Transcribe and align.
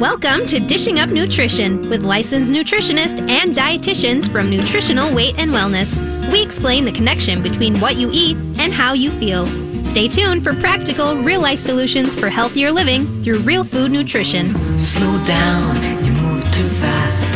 Welcome 0.00 0.44
to 0.48 0.60
Dishing 0.60 0.98
Up 0.98 1.08
Nutrition 1.08 1.88
with 1.88 2.02
licensed 2.02 2.52
nutritionists 2.52 3.30
and 3.30 3.50
dietitians 3.50 4.30
from 4.30 4.50
Nutritional 4.50 5.14
Weight 5.14 5.38
and 5.38 5.50
Wellness. 5.50 6.02
We 6.30 6.42
explain 6.42 6.84
the 6.84 6.92
connection 6.92 7.42
between 7.42 7.80
what 7.80 7.96
you 7.96 8.10
eat 8.12 8.36
and 8.58 8.74
how 8.74 8.92
you 8.92 9.10
feel. 9.12 9.46
Stay 9.86 10.06
tuned 10.06 10.44
for 10.44 10.54
practical, 10.54 11.16
real 11.16 11.40
life 11.40 11.58
solutions 11.58 12.14
for 12.14 12.28
healthier 12.28 12.70
living 12.70 13.22
through 13.22 13.38
real 13.38 13.64
food 13.64 13.90
nutrition. 13.90 14.54
Slow 14.76 15.24
down, 15.24 15.76
you 16.04 16.12
move 16.12 16.44
too 16.52 16.68
fast. 16.68 17.30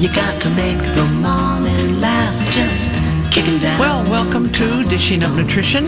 You 0.00 0.14
got 0.14 0.40
to 0.42 0.50
make 0.50 0.78
the 0.94 1.04
morning 1.04 2.00
last. 2.00 2.52
Just 2.52 2.92
kicking 3.32 3.58
down. 3.58 3.80
Well, 3.80 4.08
welcome 4.08 4.52
to 4.52 4.84
Dishing 4.84 5.24
Up 5.24 5.32
Nutrition. 5.32 5.84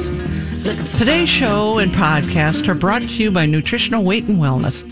Today's 0.99 1.29
show 1.29 1.79
and 1.79 1.93
podcast 1.93 2.67
are 2.67 2.75
brought 2.75 3.03
to 3.03 3.09
you 3.09 3.31
by 3.31 3.47
Nutritional 3.47 4.03
Weight 4.03 4.25
and 4.25 4.39
Wellness. 4.39 4.90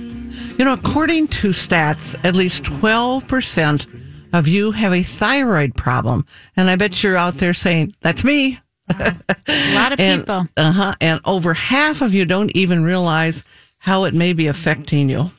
You 0.59 0.65
know, 0.65 0.73
according 0.73 1.29
to 1.29 1.51
stats, 1.51 2.17
at 2.25 2.35
least 2.35 2.65
12% 2.65 3.87
of 4.33 4.49
you 4.49 4.73
have 4.73 4.93
a 4.93 5.05
thyroid 5.05 5.75
problem. 5.77 6.25
And 6.57 6.69
I 6.69 6.75
bet 6.77 7.03
you're 7.03 7.17
out 7.17 7.35
there 7.35 7.55
saying, 7.55 7.95
that's 8.01 8.25
me. 8.25 8.59
A 8.91 9.75
lot 9.75 9.93
of 9.93 10.01
And, 10.01 10.23
people. 10.23 10.47
uh-huh, 10.57 10.95
and 11.01 11.21
over 11.25 11.55
half 11.55 12.03
of 12.03 12.13
you 12.13 12.25
don't 12.25 12.55
even 12.57 12.83
realize 12.83 13.45
how 13.79 14.05
it 14.05 14.15
may 14.15 14.33
be 14.33 14.49
affecting 14.49 15.09
you. 15.09 15.31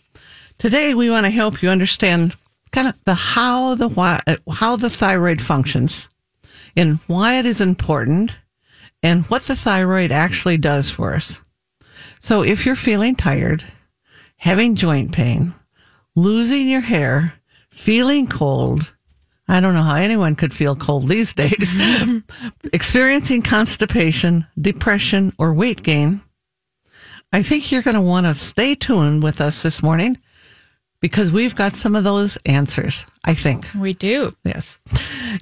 Today, 0.58 0.94
we 0.94 1.09
want 1.09 1.26
to 1.26 1.30
help 1.31 1.62
you 1.62 1.70
understand 1.70 2.36
kind 2.72 2.88
of 2.88 2.95
the 3.04 3.14
how 3.14 3.76
the 3.76 3.90
why, 3.90 4.22
uh, 4.26 4.38
how 4.54 4.78
the 4.78 4.90
thyroid 4.90 5.42
functions 5.42 6.08
and 6.78 7.00
why 7.08 7.40
it 7.40 7.45
is 7.45 7.59
important 7.59 8.38
and 9.04 9.26
what 9.26 9.44
the 9.44 9.56
thyroid 9.56 10.12
actually 10.12 10.58
does 10.58 10.90
for 10.90 11.14
us. 11.14 11.42
So 12.20 12.42
if 12.44 12.66
you're 12.66 12.76
feeling 12.76 13.16
tired, 13.16 13.66
having 14.40 14.76
joint 14.76 15.12
pain, 15.12 15.54
losing 16.16 16.68
your 16.68 16.82
hair, 16.82 17.34
feeling 17.70 18.28
cold, 18.28 18.92
I 19.48 19.59
don't 19.59 19.73
know 19.73 19.84
how 19.84 19.96
anyone 19.96 20.36
could 20.36 20.54
feel 20.54 20.76
cold 20.76 21.08
these 21.08 21.34
days, 21.34 21.76
experiencing 22.73 23.42
constipation, 23.42 24.48
depression, 24.59 25.34
or 25.38 25.54
weight 25.54 25.84
gain, 25.84 26.22
I 27.31 27.44
think 27.44 27.72
you're 27.72 27.84
going 27.84 27.96
to 27.96 28.02
want 28.02 28.26
to 28.26 28.34
stay 28.34 28.73
tuned 28.76 29.22
with 29.22 29.40
us 29.40 29.62
this 29.62 29.84
morning 29.84 30.18
because 31.00 31.31
we've 31.31 31.56
got 31.56 31.76
some 31.76 31.96
of 31.96 32.03
those 32.03 32.38
answers, 32.46 33.06
I 33.24 33.36
think. 33.36 33.68
We 33.78 33.94
do. 33.94 34.36
Yes. 34.44 34.80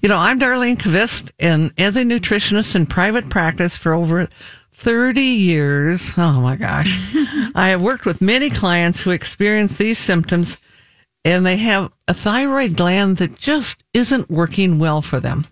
You 0.01 0.09
know, 0.09 0.17
I'm 0.17 0.39
Darlene 0.39 0.77
Kvist, 0.77 1.31
and 1.39 1.71
as 1.77 1.95
a 1.95 2.03
nutritionist 2.03 2.75
in 2.75 2.85
private 2.85 3.29
practice 3.29 3.77
for 3.77 3.93
over 3.93 4.27
30 4.77 5.21
years, 5.21 6.13
oh 6.17 6.39
my 6.39 6.55
gosh, 6.55 6.95
I 7.55 7.69
have 7.69 7.81
worked 7.81 8.05
with 8.05 8.21
many 8.21 8.51
clients 8.51 9.01
who 9.01 9.09
experience 9.09 9.77
these 9.77 9.97
symptoms 9.97 10.59
and 11.25 11.43
they 11.43 11.57
have 11.57 11.91
a 12.07 12.13
thyroid 12.13 12.77
gland 12.77 13.17
that 13.17 13.39
just 13.39 13.83
isn't 13.95 14.29
working 14.29 14.77
well 14.77 15.01
for 15.01 15.19
them. 15.19 15.43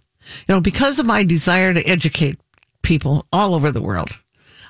You 0.47 0.53
know, 0.53 0.61
because 0.61 0.99
of 0.99 1.07
my 1.07 1.23
desire 1.23 1.73
to 1.73 1.83
educate 1.87 2.39
people 2.83 3.25
all 3.33 3.55
over 3.55 3.71
the 3.71 3.81
world, 3.81 4.11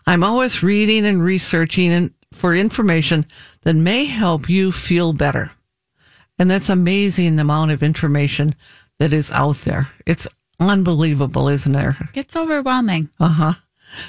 I'm 0.08 0.23
always 0.23 0.64
reading 0.64 1.06
and 1.06 1.22
researching 1.22 1.92
and 1.92 2.14
for 2.31 2.56
information 2.56 3.26
that 3.64 3.76
may 3.76 4.06
help 4.06 4.50
you 4.50 4.72
feel 4.72 5.11
better. 5.11 5.52
And 6.39 6.50
that's 6.50 6.70
amazing 6.70 7.36
the 7.36 7.42
amount 7.42 7.72
of 7.72 7.83
information 7.83 8.56
that 9.00 9.11
is 9.11 9.31
out 9.31 9.58
there. 9.58 9.89
It's 10.06 10.30
unbelievable, 10.61 11.50
isn't 11.50 11.73
there? 11.73 12.09
It's 12.14 12.38
overwhelming. 12.38 13.09
Uh 13.20 13.28
huh. 13.28 13.53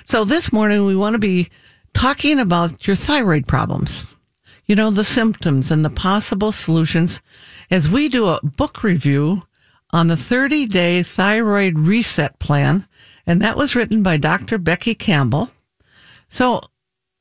So 0.05 0.24
this 0.24 0.52
morning 0.52 0.84
we 0.84 0.96
want 0.96 1.14
to 1.14 1.19
be 1.19 1.48
talking 1.94 2.38
about 2.38 2.86
your 2.86 2.96
thyroid 2.96 3.46
problems. 3.46 4.06
You 4.66 4.74
know, 4.74 4.91
the 4.91 5.05
symptoms 5.05 5.70
and 5.70 5.84
the 5.84 5.91
possible 5.91 6.52
solutions 6.52 7.22
as 7.70 7.88
we 7.88 8.08
do 8.08 8.27
a 8.27 8.41
book 8.42 8.83
review 8.83 9.42
on 9.91 10.08
the 10.08 10.16
30 10.16 10.66
day 10.66 11.02
thyroid 11.02 11.78
reset 11.78 12.38
plan. 12.38 12.86
And 13.27 13.40
that 13.42 13.56
was 13.56 13.74
written 13.74 14.02
by 14.02 14.17
Dr. 14.17 14.58
Becky 14.58 14.95
Campbell. 14.95 15.51
So 16.28 16.61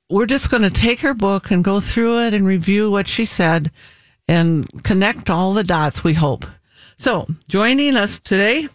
we're 0.09 0.25
just 0.25 0.50
going 0.50 0.63
to 0.63 0.69
take 0.69 1.00
her 1.00 1.13
book 1.13 1.51
and 1.51 1.63
go 1.63 1.80
through 1.80 2.19
it 2.22 2.34
and 2.34 2.46
review 2.46 2.91
what 2.91 3.07
she 3.07 3.25
said 3.25 3.72
and 4.28 4.84
connect 4.84 5.30
all 5.30 5.53
the 5.53 5.63
dots, 5.63 6.03
we 6.03 6.13
hope. 6.13 6.46
So 6.97 7.25
joining 7.47 7.96
us 7.96 8.19
today 8.19 8.68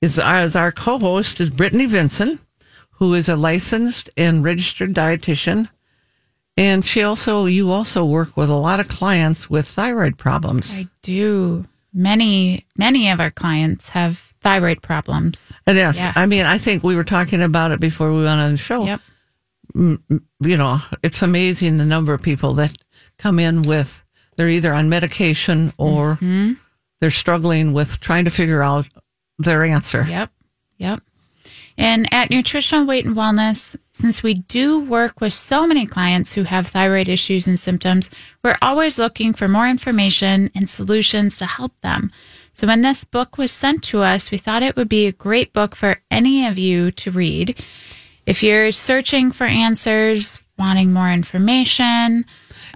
is 0.00 0.18
as 0.18 0.54
our 0.54 0.72
co-host 0.72 1.40
is 1.40 1.50
Brittany 1.50 1.86
Vincent, 1.86 2.40
who 2.98 3.14
is 3.14 3.28
a 3.28 3.36
licensed 3.36 4.10
and 4.16 4.42
registered 4.44 4.94
dietitian. 4.94 5.68
And 6.56 6.84
she 6.84 7.02
also, 7.02 7.46
you 7.46 7.70
also 7.70 8.04
work 8.04 8.36
with 8.36 8.50
a 8.50 8.54
lot 8.56 8.80
of 8.80 8.88
clients 8.88 9.48
with 9.48 9.68
thyroid 9.68 10.18
problems. 10.18 10.74
I 10.74 10.88
do. 11.02 11.64
Many, 11.94 12.66
many 12.76 13.10
of 13.10 13.20
our 13.20 13.30
clients 13.30 13.88
have 13.90 14.18
thyroid 14.40 14.82
problems. 14.82 15.52
And 15.66 15.76
yes, 15.78 15.96
Yes. 15.96 16.12
I 16.16 16.26
mean, 16.26 16.44
I 16.44 16.58
think 16.58 16.82
we 16.82 16.96
were 16.96 17.04
talking 17.04 17.42
about 17.42 17.70
it 17.70 17.80
before 17.80 18.12
we 18.12 18.24
went 18.24 18.40
on 18.40 18.52
the 18.52 18.56
show. 18.58 18.84
Yep. 18.84 19.00
you 19.74 20.56
know, 20.56 20.78
it's 21.02 21.22
amazing 21.22 21.76
the 21.76 21.84
number 21.84 22.12
of 22.12 22.22
people 22.22 22.54
that 22.54 22.76
come 23.18 23.38
in 23.38 23.62
with 23.62 24.02
they're 24.36 24.48
either 24.48 24.72
on 24.72 24.88
medication 24.88 25.72
or 25.78 26.16
Mm-hmm. 26.16 26.52
they're 27.00 27.10
struggling 27.10 27.72
with 27.72 28.00
trying 28.00 28.24
to 28.24 28.30
figure 28.30 28.62
out 28.62 28.88
their 29.38 29.62
answer. 29.64 30.04
Yep. 30.08 30.30
Yep. 30.78 31.00
And 31.78 32.12
at 32.12 32.28
Nutritional 32.28 32.86
Weight 32.86 33.06
and 33.06 33.16
Wellness, 33.16 33.76
since 33.92 34.20
we 34.20 34.34
do 34.34 34.80
work 34.80 35.20
with 35.20 35.32
so 35.32 35.64
many 35.64 35.86
clients 35.86 36.34
who 36.34 36.42
have 36.42 36.66
thyroid 36.66 37.08
issues 37.08 37.46
and 37.46 37.56
symptoms, 37.56 38.10
we're 38.42 38.58
always 38.60 38.98
looking 38.98 39.32
for 39.32 39.46
more 39.46 39.68
information 39.68 40.50
and 40.56 40.68
solutions 40.68 41.36
to 41.38 41.46
help 41.46 41.78
them. 41.80 42.10
So 42.52 42.66
when 42.66 42.82
this 42.82 43.04
book 43.04 43.38
was 43.38 43.52
sent 43.52 43.84
to 43.84 44.02
us, 44.02 44.32
we 44.32 44.38
thought 44.38 44.64
it 44.64 44.74
would 44.74 44.88
be 44.88 45.06
a 45.06 45.12
great 45.12 45.52
book 45.52 45.76
for 45.76 46.00
any 46.10 46.44
of 46.46 46.58
you 46.58 46.90
to 46.90 47.12
read. 47.12 47.62
If 48.26 48.42
you're 48.42 48.72
searching 48.72 49.30
for 49.30 49.44
answers, 49.44 50.42
wanting 50.58 50.92
more 50.92 51.12
information, 51.12 52.24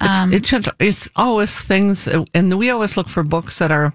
It's, 0.01 0.17
um, 0.17 0.33
it's, 0.33 0.53
it's 0.79 1.09
always 1.17 1.61
things, 1.61 2.09
and 2.33 2.57
we 2.57 2.71
always 2.71 2.97
look 2.97 3.09
for 3.09 3.25
books 3.25 3.59
that 3.59 3.73
are 3.73 3.95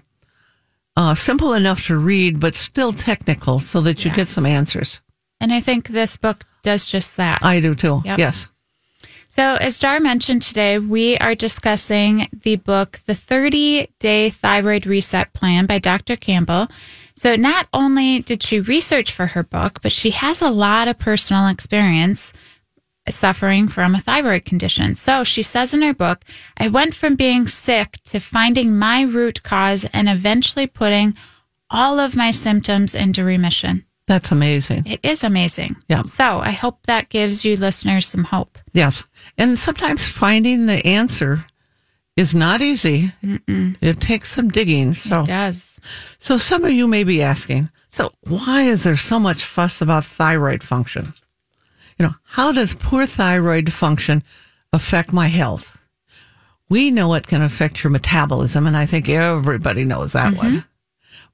uh, 0.98 1.14
simple 1.14 1.52
enough 1.54 1.86
to 1.86 1.96
read, 1.96 2.40
but 2.40 2.56
still 2.56 2.92
technical 2.92 3.60
so 3.60 3.80
that 3.80 4.04
you 4.04 4.10
get 4.10 4.26
some 4.26 4.44
answers. 4.44 5.00
and 5.40 5.52
I 5.52 5.60
think 5.60 5.86
this 5.88 6.16
book 6.16 6.44
does 6.62 6.90
just 6.90 7.16
that. 7.18 7.38
I 7.40 7.60
do 7.60 7.76
too. 7.76 8.02
Yep. 8.04 8.18
Yes. 8.18 8.48
So, 9.28 9.54
as 9.60 9.78
Dar 9.78 10.00
mentioned 10.00 10.42
today, 10.42 10.80
we 10.80 11.16
are 11.18 11.36
discussing 11.36 12.26
the 12.32 12.56
book, 12.56 12.98
The 13.06 13.14
30 13.14 13.88
Day 14.00 14.30
Thyroid 14.30 14.86
Reset 14.86 15.32
Plan 15.34 15.66
by 15.66 15.78
Dr. 15.78 16.16
Campbell. 16.16 16.66
So, 17.14 17.36
not 17.36 17.68
only 17.72 18.20
did 18.20 18.42
she 18.42 18.58
research 18.58 19.12
for 19.12 19.26
her 19.26 19.44
book, 19.44 19.80
but 19.82 19.92
she 19.92 20.10
has 20.10 20.42
a 20.42 20.50
lot 20.50 20.88
of 20.88 20.98
personal 20.98 21.46
experience 21.46 22.32
suffering 23.12 23.68
from 23.68 23.94
a 23.94 24.00
thyroid 24.00 24.44
condition. 24.44 24.94
So, 24.94 25.24
she 25.24 25.42
says 25.42 25.74
in 25.74 25.82
her 25.82 25.94
book, 25.94 26.24
I 26.56 26.68
went 26.68 26.94
from 26.94 27.16
being 27.16 27.48
sick 27.48 27.98
to 28.04 28.20
finding 28.20 28.76
my 28.78 29.02
root 29.02 29.42
cause 29.42 29.84
and 29.92 30.08
eventually 30.08 30.66
putting 30.66 31.14
all 31.70 31.98
of 32.00 32.16
my 32.16 32.30
symptoms 32.30 32.94
into 32.94 33.24
remission. 33.24 33.84
That's 34.06 34.30
amazing. 34.32 34.84
It 34.86 35.00
is 35.02 35.22
amazing. 35.22 35.76
Yeah. 35.88 36.04
So, 36.04 36.40
I 36.40 36.50
hope 36.50 36.78
that 36.86 37.08
gives 37.10 37.44
you 37.44 37.56
listeners 37.56 38.06
some 38.06 38.24
hope. 38.24 38.58
Yes. 38.72 39.04
And 39.36 39.58
sometimes 39.58 40.08
finding 40.08 40.66
the 40.66 40.84
answer 40.86 41.44
is 42.16 42.34
not 42.34 42.60
easy. 42.62 43.12
It 43.22 44.00
takes 44.00 44.30
some 44.30 44.48
digging. 44.48 44.94
So, 44.94 45.20
It 45.22 45.26
does. 45.26 45.80
so 46.18 46.38
some 46.38 46.64
of 46.64 46.72
you 46.72 46.88
may 46.88 47.04
be 47.04 47.22
asking, 47.22 47.70
so 47.90 48.10
why 48.26 48.62
is 48.62 48.82
there 48.82 48.96
so 48.96 49.20
much 49.20 49.44
fuss 49.44 49.80
about 49.80 50.04
thyroid 50.04 50.62
function? 50.62 51.12
You 51.98 52.06
know, 52.06 52.14
how 52.24 52.52
does 52.52 52.74
poor 52.74 53.06
thyroid 53.06 53.72
function 53.72 54.22
affect 54.72 55.12
my 55.12 55.26
health? 55.26 55.78
We 56.68 56.90
know 56.90 57.14
it 57.14 57.26
can 57.26 57.42
affect 57.42 57.82
your 57.82 57.90
metabolism, 57.90 58.66
and 58.66 58.76
I 58.76 58.86
think 58.86 59.08
everybody 59.08 59.84
knows 59.84 60.12
that 60.12 60.34
mm-hmm. 60.34 60.36
one. 60.36 60.64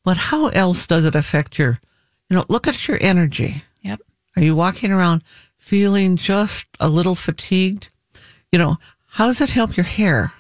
But 0.05 0.17
how 0.17 0.49
else 0.49 0.87
does 0.87 1.05
it 1.05 1.15
affect 1.15 1.59
your, 1.59 1.81
you 2.29 2.37
know, 2.37 2.45
look 2.49 2.69
at 2.69 2.87
your 2.87 2.99
energy. 3.01 3.63
Yep. 3.83 4.01
Are 4.37 4.43
you 4.43 4.55
walking 4.55 4.93
around 4.93 5.23
feeling 5.57 6.17
just 6.17 6.67
a 6.79 6.89
little 6.89 7.15
fatigued? 7.15 7.89
You 8.53 8.59
know, 8.59 8.77
how 9.07 9.27
does 9.27 9.41
it 9.41 9.51
help 9.51 9.77
your 9.77 9.85
hair? 9.85 10.33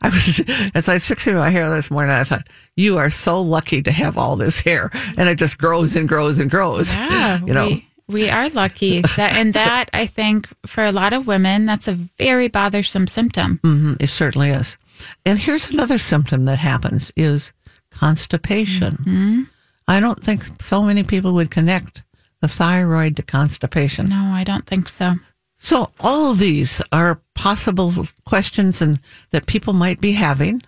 I 0.00 0.10
was, 0.10 0.40
as 0.74 0.88
I 0.88 0.94
was 0.94 1.08
fixing 1.08 1.34
my 1.34 1.50
hair 1.50 1.70
this 1.70 1.90
morning, 1.90 2.12
I 2.12 2.24
thought, 2.24 2.48
you 2.76 2.98
are 2.98 3.10
so 3.10 3.40
lucky 3.40 3.82
to 3.82 3.90
have 3.90 4.16
all 4.16 4.36
this 4.36 4.60
hair. 4.60 4.90
And 5.16 5.28
it 5.28 5.38
just 5.38 5.58
grows 5.58 5.96
and 5.96 6.08
grows 6.08 6.38
and 6.38 6.50
grows. 6.50 6.94
Yeah, 6.94 7.40
you 7.44 7.52
know, 7.52 7.66
we, 7.66 7.87
we 8.08 8.28
are 8.30 8.48
lucky 8.50 9.02
that, 9.16 9.34
and 9.36 9.54
that 9.54 9.90
I 9.92 10.06
think 10.06 10.48
for 10.66 10.84
a 10.84 10.92
lot 10.92 11.12
of 11.12 11.26
women, 11.26 11.66
that's 11.66 11.88
a 11.88 11.92
very 11.92 12.48
bothersome 12.48 13.06
symptom. 13.06 13.60
Mhm, 13.62 13.96
it 14.02 14.08
certainly 14.08 14.50
is. 14.50 14.76
And 15.24 15.38
here's 15.38 15.68
another 15.68 15.98
symptom 15.98 16.44
that 16.46 16.58
happens 16.58 17.12
is 17.16 17.52
constipation. 17.90 19.48
I 19.86 20.00
don't 20.00 20.22
think 20.22 20.44
so 20.60 20.82
many 20.82 21.02
people 21.04 21.32
would 21.34 21.50
connect 21.50 22.02
the 22.40 22.48
thyroid 22.48 23.16
to 23.16 23.22
constipation. 23.22 24.08
No, 24.08 24.32
I 24.34 24.44
don't 24.44 24.66
think 24.66 24.88
so. 24.88 25.14
So 25.58 25.90
all 25.98 26.30
of 26.32 26.38
these 26.38 26.80
are 26.92 27.20
possible 27.34 27.92
questions 28.24 28.80
and 28.82 29.00
that 29.30 29.46
people 29.46 29.72
might 29.72 30.00
be 30.00 30.12
having. 30.12 30.62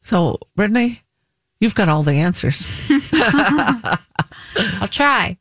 So 0.00 0.38
Brittany, 0.56 1.02
you've 1.60 1.74
got 1.74 1.88
all 1.88 2.02
the 2.02 2.14
answers. 2.14 2.66
I'll 4.80 4.88
try. 4.88 5.36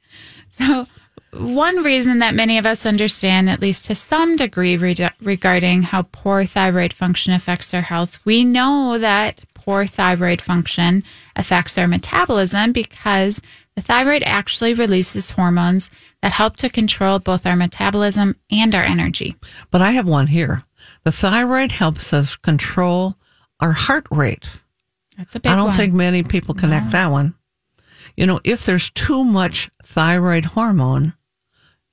So, 0.49 0.87
one 1.35 1.83
reason 1.83 2.19
that 2.19 2.33
many 2.33 2.57
of 2.57 2.65
us 2.65 2.85
understand, 2.85 3.49
at 3.49 3.61
least 3.61 3.85
to 3.85 3.95
some 3.95 4.35
degree, 4.35 4.77
re- 4.77 5.09
regarding 5.21 5.83
how 5.83 6.03
poor 6.11 6.45
thyroid 6.45 6.93
function 6.93 7.33
affects 7.33 7.73
our 7.73 7.81
health, 7.81 8.19
we 8.25 8.43
know 8.43 8.97
that 8.99 9.43
poor 9.53 9.85
thyroid 9.85 10.41
function 10.41 11.03
affects 11.35 11.77
our 11.77 11.87
metabolism 11.87 12.71
because 12.71 13.41
the 13.75 13.81
thyroid 13.81 14.23
actually 14.25 14.73
releases 14.73 15.31
hormones 15.31 15.89
that 16.21 16.31
help 16.31 16.55
to 16.57 16.69
control 16.69 17.19
both 17.19 17.45
our 17.45 17.55
metabolism 17.55 18.35
and 18.51 18.73
our 18.73 18.83
energy. 18.83 19.35
But 19.71 19.81
I 19.81 19.91
have 19.91 20.07
one 20.07 20.27
here. 20.27 20.63
The 21.03 21.11
thyroid 21.11 21.71
helps 21.71 22.13
us 22.13 22.35
control 22.35 23.15
our 23.59 23.73
heart 23.73 24.07
rate. 24.11 24.45
That's 25.17 25.35
a 25.35 25.39
big 25.39 25.51
I 25.51 25.55
don't 25.55 25.67
one. 25.67 25.77
think 25.77 25.93
many 25.93 26.23
people 26.23 26.55
connect 26.55 26.91
that 26.91 27.11
one. 27.11 27.35
You 28.15 28.25
know, 28.25 28.39
if 28.43 28.65
there's 28.65 28.89
too 28.91 29.23
much 29.23 29.69
thyroid 29.83 30.45
hormone, 30.45 31.13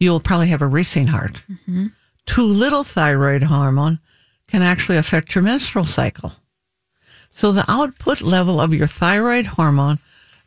you'll 0.02 0.20
probably 0.20 0.48
have 0.48 0.62
a 0.62 0.66
racing 0.66 1.06
heart. 1.08 1.42
Mm-hmm. 1.50 1.86
Too 2.26 2.44
little 2.46 2.84
thyroid 2.84 3.44
hormone 3.44 3.98
can 4.48 4.62
actually 4.62 4.98
affect 4.98 5.34
your 5.34 5.42
menstrual 5.42 5.84
cycle. 5.84 6.32
So 7.30 7.52
the 7.52 7.64
output 7.68 8.20
level 8.20 8.60
of 8.60 8.74
your 8.74 8.86
thyroid 8.86 9.46
hormone, 9.46 9.98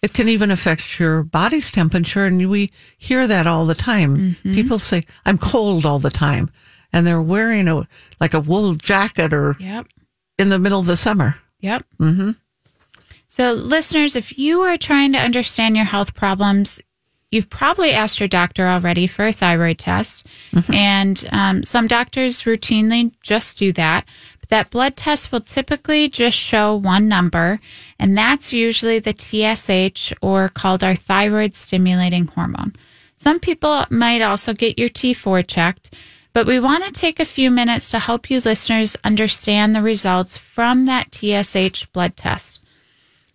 it 0.02 0.14
can 0.14 0.30
even 0.30 0.52
affect 0.52 1.00
your 1.00 1.24
body's 1.24 1.72
temperature. 1.72 2.26
And 2.26 2.50
we 2.50 2.72
hear 2.98 3.28
that 3.28 3.48
all 3.48 3.66
the 3.66 3.74
time. 3.76 4.18
Mm-hmm. 4.18 4.54
People 4.54 4.78
say, 4.80 5.06
I'm 5.26 5.38
cold 5.38 5.86
all 5.86 6.00
the 6.00 6.12
time. 6.12 6.52
And 6.94 7.06
they're 7.08 7.22
wearing 7.22 7.68
a, 7.68 7.88
like 8.20 8.34
a 8.34 8.40
wool 8.40 8.76
jacket 8.76 9.34
or 9.34 9.56
Yep. 9.60 9.88
in 10.38 10.50
the 10.50 10.60
middle 10.60 10.80
of 10.80 10.86
the 10.86 10.96
summer. 10.98 11.38
Yep. 11.60 11.84
Mm-hmm. 12.00 12.32
So, 13.28 13.54
listeners, 13.54 14.16
if 14.16 14.38
you 14.38 14.62
are 14.62 14.78
trying 14.78 15.12
to 15.14 15.20
understand 15.20 15.76
your 15.76 15.86
health 15.86 16.14
problems, 16.14 16.80
you've 17.36 17.50
probably 17.50 17.92
asked 17.92 18.20
your 18.20 18.30
doctor 18.30 18.66
already 18.66 19.06
for 19.06 19.26
a 19.26 19.34
thyroid 19.34 19.78
test. 19.78 20.26
And 20.74 21.24
um, 21.34 21.64
some 21.64 21.86
doctors 21.86 22.44
routinely 22.44 23.12
just 23.22 23.58
do 23.58 23.74
that. 23.74 24.06
But 24.40 24.50
that 24.50 24.70
blood 24.72 24.96
test 24.96 25.32
will 25.32 25.42
typically 25.42 26.08
just 26.08 26.38
show 26.38 26.76
one 26.76 27.10
number, 27.10 27.60
and 28.00 28.18
that's 28.18 28.54
usually 28.54 29.00
the 29.00 29.14
TSH 29.14 30.14
or 30.22 30.48
called 30.50 30.84
our 30.84 30.96
thyroid 30.96 31.54
stimulating 31.54 32.28
hormone. 32.28 32.74
Some 33.18 33.40
people 33.40 33.86
might 33.90 34.22
also 34.22 34.54
get 34.54 34.80
your 34.80 34.90
T4 34.90 35.46
checked, 35.46 35.94
but 36.32 36.48
we 36.48 36.60
want 36.60 36.86
to 36.86 36.92
take 36.92 37.20
a 37.20 37.26
few 37.26 37.52
minutes 37.52 37.92
to 37.92 38.00
help 38.00 38.30
you 38.30 38.40
listeners 38.40 38.96
understand 39.04 39.76
the 39.76 39.82
results 39.82 40.38
from 40.38 40.86
that 40.86 41.14
TSH 41.14 41.86
blood 41.88 42.16
test 42.16 42.62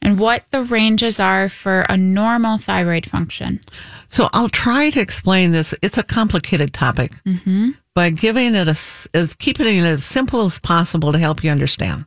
and 0.02 0.19
what 0.19 0.44
the 0.50 0.62
ranges 0.64 1.20
are 1.20 1.49
for 1.49 1.82
a 1.82 1.97
normal 1.97 2.58
thyroid 2.58 3.06
function. 3.06 3.61
So 4.08 4.29
I'll 4.32 4.49
try 4.49 4.91
to 4.91 5.00
explain 5.00 5.52
this. 5.52 5.75
It's 5.82 5.99
a 5.99 6.02
complicated 6.02 6.73
topic 6.73 7.12
by 7.94 8.11
giving 8.11 8.55
it 8.55 8.69
a, 8.69 8.79
as 9.17 9.35
keeping 9.38 9.67
it 9.67 9.85
as 9.85 10.05
simple 10.05 10.43
as 10.47 10.58
possible 10.58 11.12
to 11.12 11.19
help 11.19 11.44
you 11.44 11.50
understand. 11.50 12.06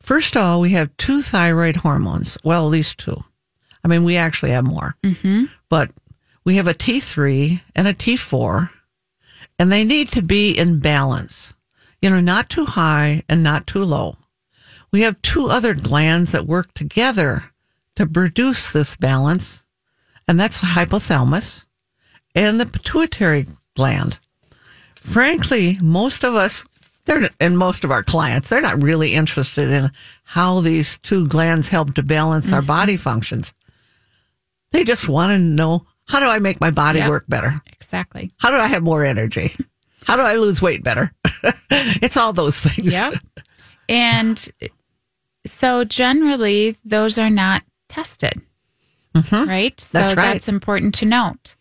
First 0.00 0.34
of 0.36 0.42
all, 0.42 0.60
we 0.60 0.70
have 0.70 0.96
two 0.96 1.22
thyroid 1.22 1.76
hormones. 1.76 2.36
Well, 2.42 2.66
at 2.66 2.70
least 2.70 2.98
two. 2.98 3.22
I 3.84 3.88
mean, 3.88 4.04
we 4.04 4.16
actually 4.16 4.52
have 4.52 4.64
more, 4.64 4.96
mm-hmm. 5.02 5.44
but 5.68 5.90
we 6.44 6.56
have 6.56 6.66
a 6.66 6.74
T3 6.74 7.60
and 7.74 7.86
a 7.88 7.94
T4 7.94 8.70
and 9.60 9.70
they 9.70 9.84
need 9.84 10.08
to 10.08 10.22
be 10.22 10.56
in 10.56 10.80
balance. 10.80 11.52
You 12.00 12.08
know, 12.08 12.20
not 12.20 12.48
too 12.48 12.64
high 12.64 13.22
and 13.28 13.42
not 13.42 13.66
too 13.66 13.84
low. 13.84 14.16
We 14.92 15.02
have 15.02 15.20
two 15.22 15.48
other 15.48 15.74
glands 15.74 16.32
that 16.32 16.46
work 16.46 16.72
together 16.74 17.44
to 17.96 18.06
produce 18.06 18.72
this 18.72 18.96
balance 18.96 19.62
and 20.30 20.38
that's 20.38 20.60
the 20.60 20.66
hypothalamus 20.66 21.64
and 22.36 22.60
the 22.60 22.66
pituitary 22.66 23.48
gland. 23.74 24.20
Frankly, 24.94 25.76
most 25.82 26.22
of 26.22 26.36
us, 26.36 26.64
they're, 27.04 27.30
and 27.40 27.58
most 27.58 27.82
of 27.82 27.90
our 27.90 28.04
clients, 28.04 28.48
they're 28.48 28.60
not 28.60 28.80
really 28.80 29.14
interested 29.16 29.68
in 29.68 29.90
how 30.22 30.60
these 30.60 30.98
two 30.98 31.26
glands 31.26 31.70
help 31.70 31.94
to 31.94 32.04
balance 32.04 32.52
our 32.52 32.60
mm-hmm. 32.60 32.68
body 32.68 32.96
functions. 32.96 33.52
They 34.70 34.84
just 34.84 35.08
want 35.08 35.30
to 35.32 35.38
know 35.40 35.84
how 36.06 36.20
do 36.20 36.26
I 36.26 36.38
make 36.38 36.60
my 36.60 36.70
body 36.70 37.00
Yep. 37.00 37.10
work 37.10 37.24
better? 37.26 37.60
Exactly. 37.72 38.30
How 38.38 38.52
do 38.52 38.56
I 38.56 38.68
have 38.68 38.84
more 38.84 39.04
energy? 39.04 39.56
How 40.06 40.14
do 40.14 40.22
I 40.22 40.36
lose 40.36 40.62
weight 40.62 40.84
better? 40.84 41.12
it's 41.72 42.16
all 42.16 42.32
those 42.32 42.60
things. 42.60 42.94
Yep. 42.94 43.14
and 43.88 44.48
so 45.46 45.84
generally, 45.84 46.76
those 46.84 47.18
are 47.18 47.30
not 47.30 47.62
tested, 47.88 48.40
right? 49.46 49.80
So 49.80 49.98
That's 49.98 50.16
right. 50.16 50.32
that's 50.32 50.48
important 50.48 50.94
to 50.96 51.06
note. 51.06 51.56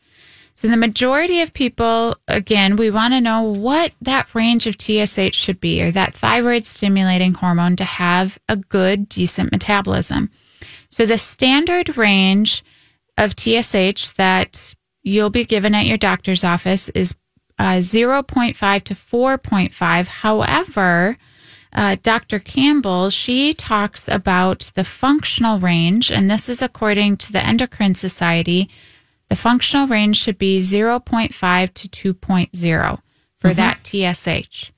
So 0.53 0.67
the 0.67 0.75
majority 0.75 1.39
of 1.41 1.53
people, 1.53 2.17
again, 2.27 2.75
we 2.75 2.89
want 2.89 3.13
to 3.13 3.21
know 3.21 3.43
what 3.43 3.93
that 4.01 4.35
range 4.35 4.67
of 4.67 4.75
TSH 4.77 5.33
should 5.33 5.61
be 5.61 5.81
or 5.81 5.89
that 5.91 6.13
thyroid 6.13 6.65
stimulating 6.65 7.33
hormone 7.33 7.77
to 7.77 7.85
have 7.85 8.37
a 8.49 8.57
good, 8.57 9.07
decent 9.07 9.53
metabolism. 9.53 10.29
So 10.89 11.05
the 11.05 11.17
standard 11.17 11.95
range 11.95 12.65
of 13.17 13.35
TSH 13.39 14.11
that 14.17 14.75
you'll 15.01 15.29
be 15.29 15.45
given 15.45 15.73
at 15.73 15.85
your 15.85 15.97
doctor's 15.97 16.43
office 16.43 16.89
is 16.89 17.15
uh, 17.57 17.77
0.5 17.77 18.83
to 18.83 18.93
4.5. 18.93 20.07
However, 20.07 21.17
uh, 21.73 21.97
Dr. 22.01 22.39
Campbell, 22.39 23.09
she 23.09 23.53
talks 23.53 24.07
about 24.07 24.71
the 24.73 24.83
functional 24.83 25.59
range, 25.59 26.11
and 26.11 26.29
this 26.29 26.49
is 26.49 26.61
according 26.61 27.17
to 27.17 27.31
the 27.31 27.45
Endocrine 27.45 27.95
Society. 27.95 28.69
The 29.27 29.35
functional 29.35 29.87
range 29.87 30.17
should 30.17 30.39
be 30.39 30.59
0.5 30.59 31.73
to 31.73 32.13
2.0 32.15 33.01
for 33.37 33.53
that 33.53 33.85
TSH. 33.85 34.71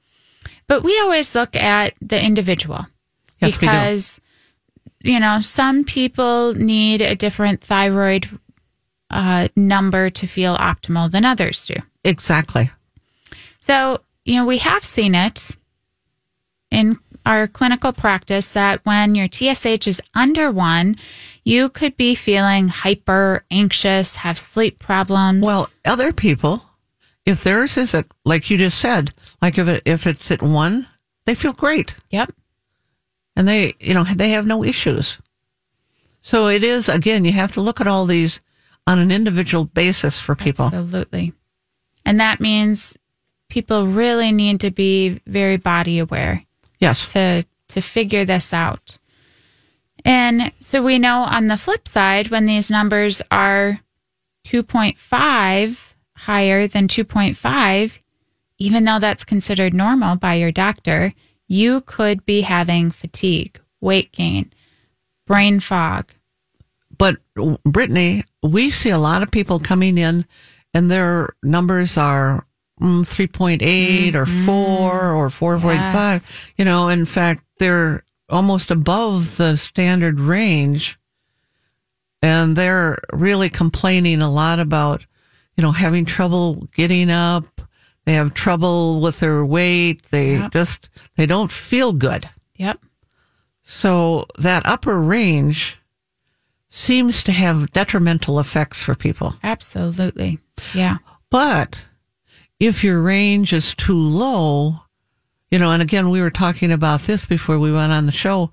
But 0.67 0.83
we 0.83 0.99
always 0.99 1.33
look 1.33 1.55
at 1.55 1.93
the 2.01 2.23
individual 2.23 2.87
Yes, 3.39 3.57
because, 3.57 4.21
you 5.03 5.19
know, 5.19 5.39
some 5.39 5.83
people 5.83 6.53
need 6.55 7.01
a 7.01 7.15
different 7.15 7.61
thyroid 7.61 8.27
uh, 9.09 9.47
number 9.55 10.09
to 10.09 10.27
feel 10.27 10.57
optimal 10.57 11.09
than 11.09 11.25
others 11.25 11.65
do. 11.65 11.75
Exactly. 12.03 12.69
So, 13.59 13.99
you 14.25 14.35
know, 14.35 14.45
we 14.45 14.57
have 14.59 14.83
seen 14.83 15.15
it 15.15 15.55
in 16.71 16.97
our 17.25 17.47
clinical 17.47 17.93
practice 17.93 18.53
that 18.53 18.83
when 18.85 19.13
your 19.13 19.27
TSH 19.27 19.87
is 19.87 20.01
under 20.15 20.51
one, 20.51 20.95
you 21.43 21.69
could 21.69 21.95
be 21.97 22.15
feeling 22.15 22.67
hyper 22.67 23.45
anxious, 23.51 24.15
have 24.17 24.39
sleep 24.39 24.79
problems. 24.79 25.45
Well, 25.45 25.69
other 25.85 26.11
people, 26.11 26.65
if 27.25 27.43
theirs 27.43 27.77
is 27.77 27.93
at, 27.93 28.07
like 28.25 28.49
you 28.49 28.57
just 28.57 28.79
said, 28.79 29.13
like 29.41 29.57
if 29.57 29.67
it, 29.67 29.83
if 29.85 30.07
it's 30.07 30.31
at 30.31 30.41
one, 30.41 30.87
they 31.25 31.35
feel 31.35 31.53
great 31.53 31.93
yep. 32.09 32.31
and 33.35 33.47
they, 33.47 33.73
you 33.79 33.93
know, 33.93 34.03
they 34.03 34.29
have 34.29 34.47
no 34.47 34.63
issues. 34.63 35.19
So 36.21 36.47
it 36.47 36.63
is, 36.63 36.89
again, 36.89 37.25
you 37.25 37.31
have 37.33 37.51
to 37.53 37.61
look 37.61 37.81
at 37.81 37.87
all 37.87 38.05
these 38.05 38.39
on 38.87 38.99
an 38.99 39.11
individual 39.11 39.65
basis 39.65 40.19
for 40.19 40.35
people. 40.35 40.65
Absolutely. 40.65 41.33
And 42.05 42.19
that 42.19 42.39
means 42.39 42.97
people 43.49 43.87
really 43.87 44.31
need 44.31 44.61
to 44.61 44.71
be 44.71 45.21
very 45.27 45.57
body 45.57 45.99
aware 45.99 46.45
Yes. 46.81 47.11
to 47.13 47.45
to 47.69 47.81
figure 47.81 48.25
this 48.25 48.53
out. 48.53 48.97
And 50.03 50.51
so 50.59 50.81
we 50.81 50.99
know 50.99 51.21
on 51.21 51.47
the 51.47 51.57
flip 51.57 51.87
side 51.87 52.29
when 52.29 52.45
these 52.45 52.69
numbers 52.69 53.21
are 53.31 53.79
2.5 54.45 55.93
higher 56.17 56.67
than 56.67 56.87
2.5 56.89 57.99
even 58.61 58.83
though 58.83 58.99
that's 58.99 59.23
considered 59.23 59.73
normal 59.73 60.15
by 60.15 60.35
your 60.35 60.51
doctor, 60.51 61.15
you 61.47 61.81
could 61.81 62.23
be 62.27 62.41
having 62.41 62.91
fatigue, 62.91 63.59
weight 63.79 64.11
gain, 64.11 64.53
brain 65.25 65.59
fog. 65.59 66.13
But 66.95 67.17
Brittany, 67.65 68.23
we 68.43 68.69
see 68.69 68.91
a 68.91 68.99
lot 68.99 69.23
of 69.23 69.31
people 69.31 69.59
coming 69.59 69.97
in 69.97 70.25
and 70.75 70.91
their 70.91 71.29
numbers 71.41 71.97
are 71.97 72.45
mm, 72.81 73.01
3.8 73.05 74.15
or 74.15 74.25
4 74.25 75.11
or 75.11 75.27
4.5. 75.29 75.73
Yes. 75.73 76.37
You 76.57 76.65
know, 76.65 76.89
in 76.89 77.05
fact, 77.05 77.43
they're 77.59 78.03
almost 78.29 78.71
above 78.71 79.37
the 79.37 79.55
standard 79.55 80.19
range. 80.19 80.97
And 82.23 82.55
they're 82.55 82.99
really 83.13 83.49
complaining 83.49 84.21
a 84.21 84.29
lot 84.31 84.59
about, 84.59 85.05
you 85.57 85.63
know, 85.63 85.71
having 85.71 86.05
trouble 86.05 86.67
getting 86.75 87.09
up. 87.09 87.45
They 88.05 88.13
have 88.13 88.33
trouble 88.33 88.99
with 89.01 89.19
their 89.19 89.43
weight. 89.45 90.03
They 90.11 90.37
Yep. 90.37 90.51
just, 90.51 90.89
they 91.17 91.25
don't 91.25 91.51
feel 91.51 91.93
good. 91.93 92.29
Yep. 92.57 92.79
So 93.63 94.25
that 94.37 94.65
upper 94.65 94.99
range 95.01 95.77
seems 96.69 97.23
to 97.23 97.31
have 97.31 97.71
detrimental 97.71 98.39
effects 98.39 98.81
for 98.83 98.95
people. 98.95 99.35
Absolutely. 99.43 100.39
Yeah. 100.73 100.97
But 101.29 101.75
if 102.61 102.83
your 102.83 103.01
range 103.01 103.53
is 103.53 103.73
too 103.73 103.97
low, 103.97 104.81
you 105.49 105.57
know, 105.57 105.71
and 105.71 105.81
again, 105.81 106.11
we 106.11 106.21
were 106.21 106.29
talking 106.29 106.71
about 106.71 107.01
this 107.01 107.25
before 107.25 107.57
we 107.57 107.73
went 107.73 107.91
on 107.91 108.05
the 108.05 108.11
show, 108.11 108.51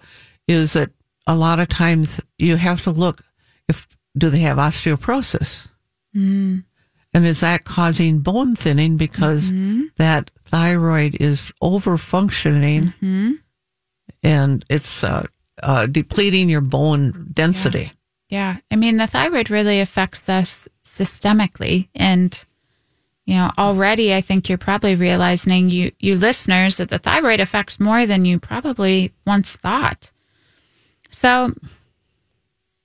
is 0.49 0.73
that 0.73 0.91
a 1.27 1.37
lot 1.37 1.61
of 1.61 1.69
times 1.69 2.19
you 2.39 2.57
have 2.57 2.81
to 2.81 2.91
look 2.91 3.23
if 3.69 3.87
do 4.17 4.31
they 4.31 4.39
have 4.39 4.57
osteoporosis? 4.57 5.69
And 7.13 7.27
is 7.27 7.41
that 7.41 7.65
causing 7.65 8.21
bone 8.21 8.55
thinning 8.55 8.97
because 8.97 9.51
that 9.97 10.31
thyroid 10.45 11.17
is 11.21 11.53
over 11.61 11.99
functioning 11.99 12.95
and 14.23 14.65
it's 14.71 15.05
uh, 15.05 15.27
uh, 15.63 15.87
depleting 15.87 16.49
your 16.49 16.63
bone 16.63 17.29
density? 17.35 17.93
Yeah. 18.31 18.57
I 18.71 18.77
mean, 18.77 18.97
the 18.97 19.07
thyroid 19.07 19.51
really 19.51 19.81
affects 19.81 20.31
us 20.31 20.67
systemically. 20.83 21.89
And, 21.95 22.43
you 23.29 23.35
know, 23.35 23.51
already 23.59 24.15
I 24.15 24.23
think 24.23 24.49
you're 24.49 24.57
probably 24.57 24.95
realizing, 24.95 25.69
you, 25.69 25.93
you 26.01 26.17
listeners, 26.17 26.79
that 26.79 26.89
the 26.89 26.99
thyroid 26.99 27.41
affects 27.41 27.79
more 27.79 28.07
than 28.07 28.25
you 28.25 28.41
probably 28.41 29.13
once 29.27 29.55
thought. 29.55 30.11
So, 31.11 31.53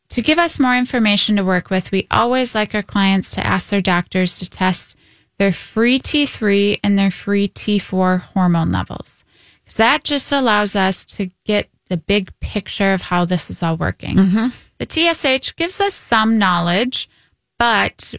to 0.09 0.21
give 0.21 0.39
us 0.39 0.59
more 0.59 0.75
information 0.75 1.37
to 1.37 1.45
work 1.45 1.69
with, 1.69 1.93
we 1.93 2.07
always 2.11 2.53
like 2.53 2.75
our 2.75 2.83
clients 2.83 3.29
to 3.31 3.47
ask 3.47 3.69
their 3.69 3.79
doctors 3.79 4.37
to 4.39 4.49
test 4.49 4.97
their 5.37 5.53
free 5.53 5.97
T3 5.97 6.77
and 6.83 6.97
their 6.97 7.09
free 7.09 7.47
T4 7.47 8.23
hormone 8.33 8.73
levels. 8.73 9.23
Because 9.63 9.77
that 9.77 10.03
just 10.03 10.29
allows 10.33 10.75
us 10.75 11.05
to 11.05 11.31
get 11.45 11.69
the 11.87 11.95
big 11.95 12.37
picture 12.41 12.91
of 12.91 13.03
how 13.03 13.23
this 13.23 13.49
is 13.49 13.63
all 13.63 13.77
working. 13.77 14.17
Mm-hmm. 14.17 14.47
The 14.77 14.89
TSH 14.89 15.55
gives 15.55 15.79
us 15.79 15.93
some 15.93 16.37
knowledge, 16.37 17.09
but 17.57 18.13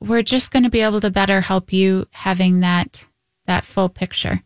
we're 0.00 0.22
just 0.22 0.50
going 0.50 0.62
to 0.62 0.70
be 0.70 0.80
able 0.80 1.00
to 1.00 1.10
better 1.10 1.40
help 1.40 1.72
you 1.72 2.06
having 2.10 2.60
that 2.60 3.06
that 3.46 3.64
full 3.64 3.88
picture. 3.88 4.42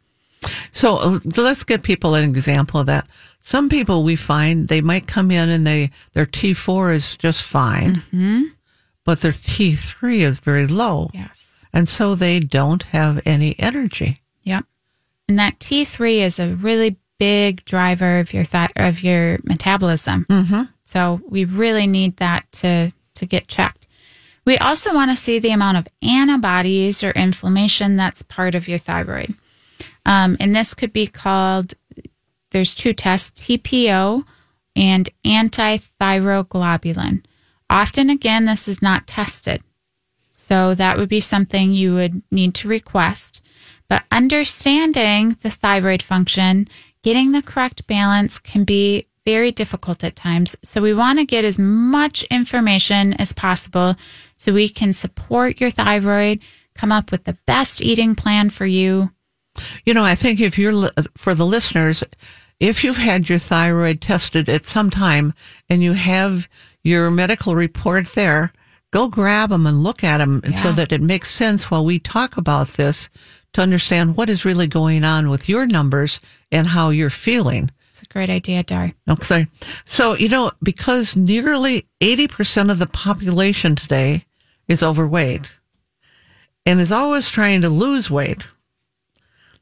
So 0.73 0.97
uh, 0.97 1.19
let's 1.37 1.65
give 1.65 1.83
people 1.83 2.15
an 2.15 2.29
example 2.29 2.81
of 2.81 2.87
that. 2.87 3.07
Some 3.41 3.69
people 3.69 4.03
we 4.03 4.17
find 4.17 4.69
they 4.69 4.81
might 4.81 5.07
come 5.07 5.31
in 5.31 5.49
and 5.49 5.67
they 5.67 5.91
their 6.15 6.27
T4 6.27 6.95
is 6.95 7.17
just 7.17 7.43
fine, 7.45 8.03
but 9.05 9.21
their 9.21 9.33
T3 9.33 10.21
is 10.21 10.41
very 10.41 10.67
low, 10.67 11.11
Yes. 11.13 11.65
and 11.73 11.89
so 11.89 12.15
they 12.15 12.41
don't 12.41 12.83
have 12.85 13.21
any 13.27 13.55
energy. 13.59 14.23
Yep. 14.43 14.65
And 15.29 15.39
that 15.39 15.59
T3 15.61 16.19
is 16.19 16.39
a 16.39 16.55
really 16.55 16.97
big 17.19 17.65
driver 17.65 18.19
of 18.19 18.33
your 18.33 18.45
thought 18.45 18.73
of 18.77 19.03
your 19.03 19.39
metabolism. 19.45 20.27
Mm-hmm. 20.29 20.63
So 20.85 21.21
we 21.29 21.45
really 21.45 21.87
need 21.87 22.17
that 22.17 22.51
to 22.53 22.93
to 23.15 23.27
get 23.27 23.47
checked. 23.47 23.82
We 24.45 24.59
also 24.59 24.93
want 24.93 25.11
to 25.11 25.17
see 25.17 25.39
the 25.39 25.53
amount 25.53 25.79
of 25.79 25.87
antibodies 26.03 27.05
or 27.05 27.13
inflammation 27.13 27.97
that's 27.97 28.23
part 28.23 28.55
of 28.55 28.69
your 28.69 28.77
thyroid. 28.79 29.33
Um, 30.05 30.37
and 30.41 30.55
this 30.55 30.75
could 30.75 30.93
be 30.93 31.07
called, 31.07 31.73
there's 32.51 32.75
two 32.75 32.93
tests, 32.93 33.41
TPO 33.41 34.25
and 34.75 35.09
antithyroglobulin. 35.25 37.25
Often, 37.71 38.11
again, 38.11 38.45
this 38.45 38.67
is 38.69 38.83
not 38.83 39.07
tested. 39.07 39.63
So 40.31 40.75
that 40.75 40.99
would 40.99 41.09
be 41.09 41.21
something 41.21 41.73
you 41.73 41.95
would 41.95 42.23
need 42.31 42.55
to 42.57 42.69
request. 42.69 43.41
But 43.89 44.03
understanding 44.11 45.39
the 45.43 45.51
thyroid 45.51 46.03
function, 46.03 46.69
getting 47.03 47.33
the 47.33 47.43
correct 47.43 47.87
balance 47.87 48.39
can 48.39 48.65
be 48.65 49.07
very 49.25 49.53
difficult 49.53 50.03
at 50.05 50.17
times. 50.17 50.57
So 50.63 50.81
we 50.81 50.95
want 50.95 51.19
to 51.19 51.25
get 51.25 51.45
as 51.45 51.59
much 51.59 52.23
information 52.25 53.15
as 53.15 53.33
possible 53.33 53.95
so 54.37 54.53
we 54.53 54.69
can 54.69 54.93
support 54.93 55.61
your 55.61 55.71
thyroid, 55.71 56.41
come 56.75 56.93
up 56.93 57.11
with 57.11 57.25
the 57.25 57.39
best 57.47 57.81
eating 57.81 58.15
plan 58.15 58.51
for 58.51 58.67
you. 58.67 59.11
You 59.85 59.95
know, 59.95 60.05
I 60.05 60.15
think 60.15 60.41
if 60.41 60.59
you're 60.59 60.91
for 61.17 61.35
the 61.35 61.47
listeners, 61.47 62.03
if 62.59 62.83
you've 62.83 62.97
had 62.97 63.29
your 63.29 63.39
thyroid 63.39 64.01
tested 64.01 64.49
at 64.49 64.65
some 64.65 64.91
time 64.91 65.35
and 65.69 65.83
you 65.83 65.93
have 65.93 66.49
your 66.83 67.11
medical 67.11 67.55
report 67.55 68.09
there, 68.15 68.53
go 68.93 69.09
grab 69.09 69.51
them 69.51 69.67
and 69.67 69.83
look 69.83 70.03
at 70.03 70.19
them, 70.19 70.41
and 70.45 70.57
so 70.57 70.73
that 70.73 70.93
it 70.93 71.01
makes 71.01 71.31
sense 71.31 71.71
while 71.71 71.85
we 71.85 71.99
talk 71.99 72.37
about 72.37 72.69
this 72.69 73.09
to 73.53 73.61
understand 73.61 74.17
what 74.17 74.31
is 74.31 74.45
really 74.45 74.67
going 74.67 75.05
on 75.05 75.29
with 75.29 75.49
your 75.49 75.67
numbers 75.67 76.21
and 76.51 76.69
how 76.69 76.91
you're 76.91 77.11
feeling. 77.11 77.71
A 78.03 78.13
great 78.13 78.31
idea, 78.31 78.63
Dar. 78.63 78.93
Okay. 79.09 79.47
So, 79.85 80.15
you 80.15 80.29
know, 80.29 80.51
because 80.63 81.17
nearly 81.17 81.87
80% 82.01 82.71
of 82.71 82.79
the 82.79 82.87
population 82.87 83.77
today 83.77 84.27
is 84.69 84.83
overweight 84.83 85.51
and 86.67 86.81
is 86.81 86.93
always 86.93 87.29
trying 87.29 87.61
to 87.63 87.69
lose 87.69 88.11
weight, 88.11 88.47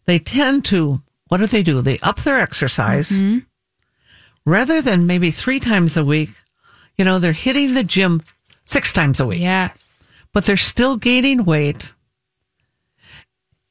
they 0.06 0.18
tend 0.18 0.64
to, 0.66 1.02
what 1.28 1.38
do 1.38 1.47
they 1.47 1.62
do? 1.62 1.82
They 1.82 1.99
up 2.00 2.20
their 2.23 2.38
exercise 2.40 3.11
mm-hmm. 3.11 3.38
rather 4.44 4.80
than 4.82 5.06
maybe 5.06 5.30
three 5.30 5.61
times 5.61 5.97
a 5.97 6.04
week. 6.04 6.30
You 6.97 7.04
know, 7.04 7.18
they're 7.18 7.32
hitting 7.32 7.75
the 7.75 7.85
gym 7.85 8.23
six 8.64 8.92
times 8.92 9.20
a 9.20 9.26
week, 9.26 9.40
Yes. 9.40 10.11
but 10.32 10.44
they're 10.44 10.56
still 10.56 10.97
gaining 10.97 11.44
weight. 11.44 11.92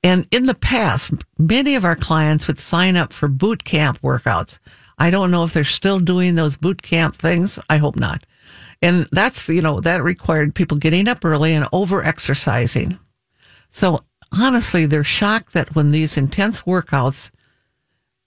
And 0.04 0.28
in 0.32 0.46
the 0.46 0.56
past, 0.56 1.12
many 1.38 1.76
of 1.76 1.84
our 1.84 1.96
clients 1.96 2.48
would 2.48 2.60
sign 2.60 2.96
up 2.96 3.12
for 3.12 3.28
boot 3.28 3.64
camp 3.64 4.02
workouts. 4.02 4.60
I 4.98 5.10
don't 5.10 5.32
know 5.32 5.44
if 5.44 5.54
they're 5.54 5.64
still 5.64 6.00
doing 6.00 6.36
those 6.36 6.58
boot 6.58 6.82
camp 6.82 7.16
things. 7.16 7.60
I 7.70 7.78
hope 7.78 7.96
not. 7.96 8.26
And 8.82 9.08
that's, 9.12 9.48
you 9.50 9.62
know, 9.62 9.82
that 9.82 10.04
required 10.04 10.56
people 10.56 10.78
getting 10.78 11.08
up 11.08 11.26
early 11.26 11.54
and 11.54 11.68
over 11.74 12.04
exercising. 12.04 12.98
So 13.70 14.00
honestly, 14.32 14.86
they're 14.86 15.04
shocked 15.04 15.54
that 15.54 15.76
when 15.76 15.92
these 15.92 16.18
intense 16.18 16.62
workouts, 16.62 17.30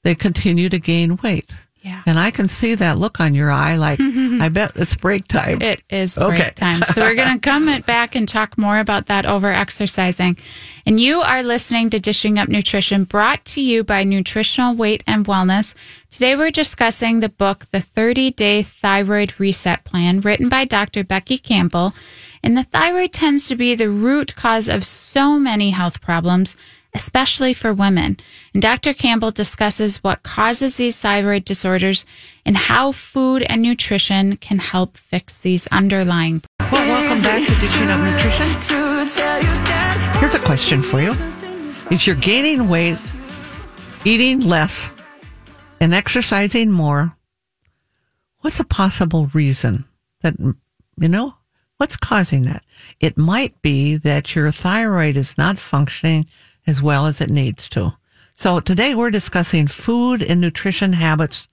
they 0.02 0.14
continue 0.14 0.68
to 0.68 0.78
gain 0.78 1.16
weight. 1.22 1.50
Yeah. 1.82 2.02
And 2.06 2.16
I 2.18 2.30
can 2.30 2.46
see 2.46 2.76
that 2.76 2.96
look 2.98 3.18
on 3.18 3.34
your 3.34 3.50
eye 3.50 3.76
like, 3.76 3.98
I 4.00 4.48
bet 4.48 4.72
it's 4.76 4.94
break 4.96 5.26
time. 5.26 5.60
It 5.60 5.82
is 5.90 6.16
break 6.16 6.40
Okay. 6.40 6.50
time. 6.54 6.82
So 6.82 7.00
we're 7.02 7.16
going 7.16 7.34
to 7.40 7.40
come 7.40 7.80
back 7.82 8.14
and 8.14 8.28
talk 8.28 8.56
more 8.56 8.78
about 8.78 9.06
that 9.06 9.26
over 9.26 9.48
exercising. 9.50 10.36
And 10.86 11.00
you 11.00 11.20
are 11.20 11.42
listening 11.42 11.90
to 11.90 11.98
Dishing 11.98 12.38
Up 12.38 12.48
Nutrition 12.48 13.02
brought 13.04 13.44
to 13.46 13.60
you 13.60 13.82
by 13.82 14.04
Nutritional 14.04 14.76
Weight 14.76 15.02
and 15.08 15.26
Wellness. 15.26 15.74
Today 16.10 16.36
we're 16.36 16.50
discussing 16.52 17.18
the 17.20 17.28
book, 17.28 17.66
The 17.72 17.80
30 17.80 18.30
Day 18.32 18.62
Thyroid 18.62 19.34
Reset 19.40 19.82
Plan, 19.84 20.20
written 20.20 20.48
by 20.48 20.64
Dr. 20.64 21.02
Becky 21.02 21.36
Campbell. 21.38 21.94
And 22.44 22.56
the 22.56 22.64
thyroid 22.64 23.12
tends 23.12 23.48
to 23.48 23.56
be 23.56 23.74
the 23.74 23.90
root 23.90 24.36
cause 24.36 24.68
of 24.68 24.84
so 24.84 25.38
many 25.38 25.70
health 25.70 26.00
problems, 26.00 26.54
especially 26.94 27.54
for 27.54 27.72
women. 27.72 28.18
And 28.52 28.62
Dr. 28.62 28.92
Campbell 28.94 29.30
discusses 29.30 30.02
what 30.04 30.22
causes 30.22 30.76
these 30.76 31.00
thyroid 31.00 31.44
disorders 31.44 32.04
and 32.44 32.56
how 32.56 32.92
food 32.92 33.42
and 33.42 33.62
nutrition 33.62 34.36
can 34.36 34.58
help 34.58 34.96
fix 34.96 35.40
these 35.40 35.66
underlying 35.68 36.42
Well, 36.60 36.70
welcome 36.72 37.22
back 37.22 37.46
to 37.46 37.54
Dishing 37.60 37.88
Up 37.88 38.00
Nutrition. 38.00 38.46
Here's 40.20 40.34
a 40.34 40.40
question 40.40 40.82
for 40.82 41.00
you. 41.00 41.14
If 41.90 42.06
you're 42.06 42.16
gaining 42.16 42.68
weight, 42.68 42.98
eating 44.04 44.40
less, 44.40 44.94
and 45.80 45.92
exercising 45.92 46.70
more, 46.70 47.16
what's 48.38 48.60
a 48.60 48.64
possible 48.64 49.26
reason 49.34 49.84
that, 50.20 50.34
you 50.38 51.08
know, 51.08 51.34
what's 51.78 51.96
causing 51.96 52.42
that? 52.42 52.64
It 53.00 53.18
might 53.18 53.60
be 53.62 53.96
that 53.96 54.36
your 54.36 54.52
thyroid 54.52 55.16
is 55.16 55.36
not 55.36 55.58
functioning 55.58 56.26
as 56.66 56.82
well 56.82 57.06
as 57.06 57.20
it 57.20 57.30
needs 57.30 57.68
to. 57.70 57.94
So 58.34 58.60
today 58.60 58.94
we're 58.94 59.10
discussing 59.10 59.66
food 59.66 60.22
and 60.22 60.40
nutrition 60.40 60.94
habits 60.94 61.48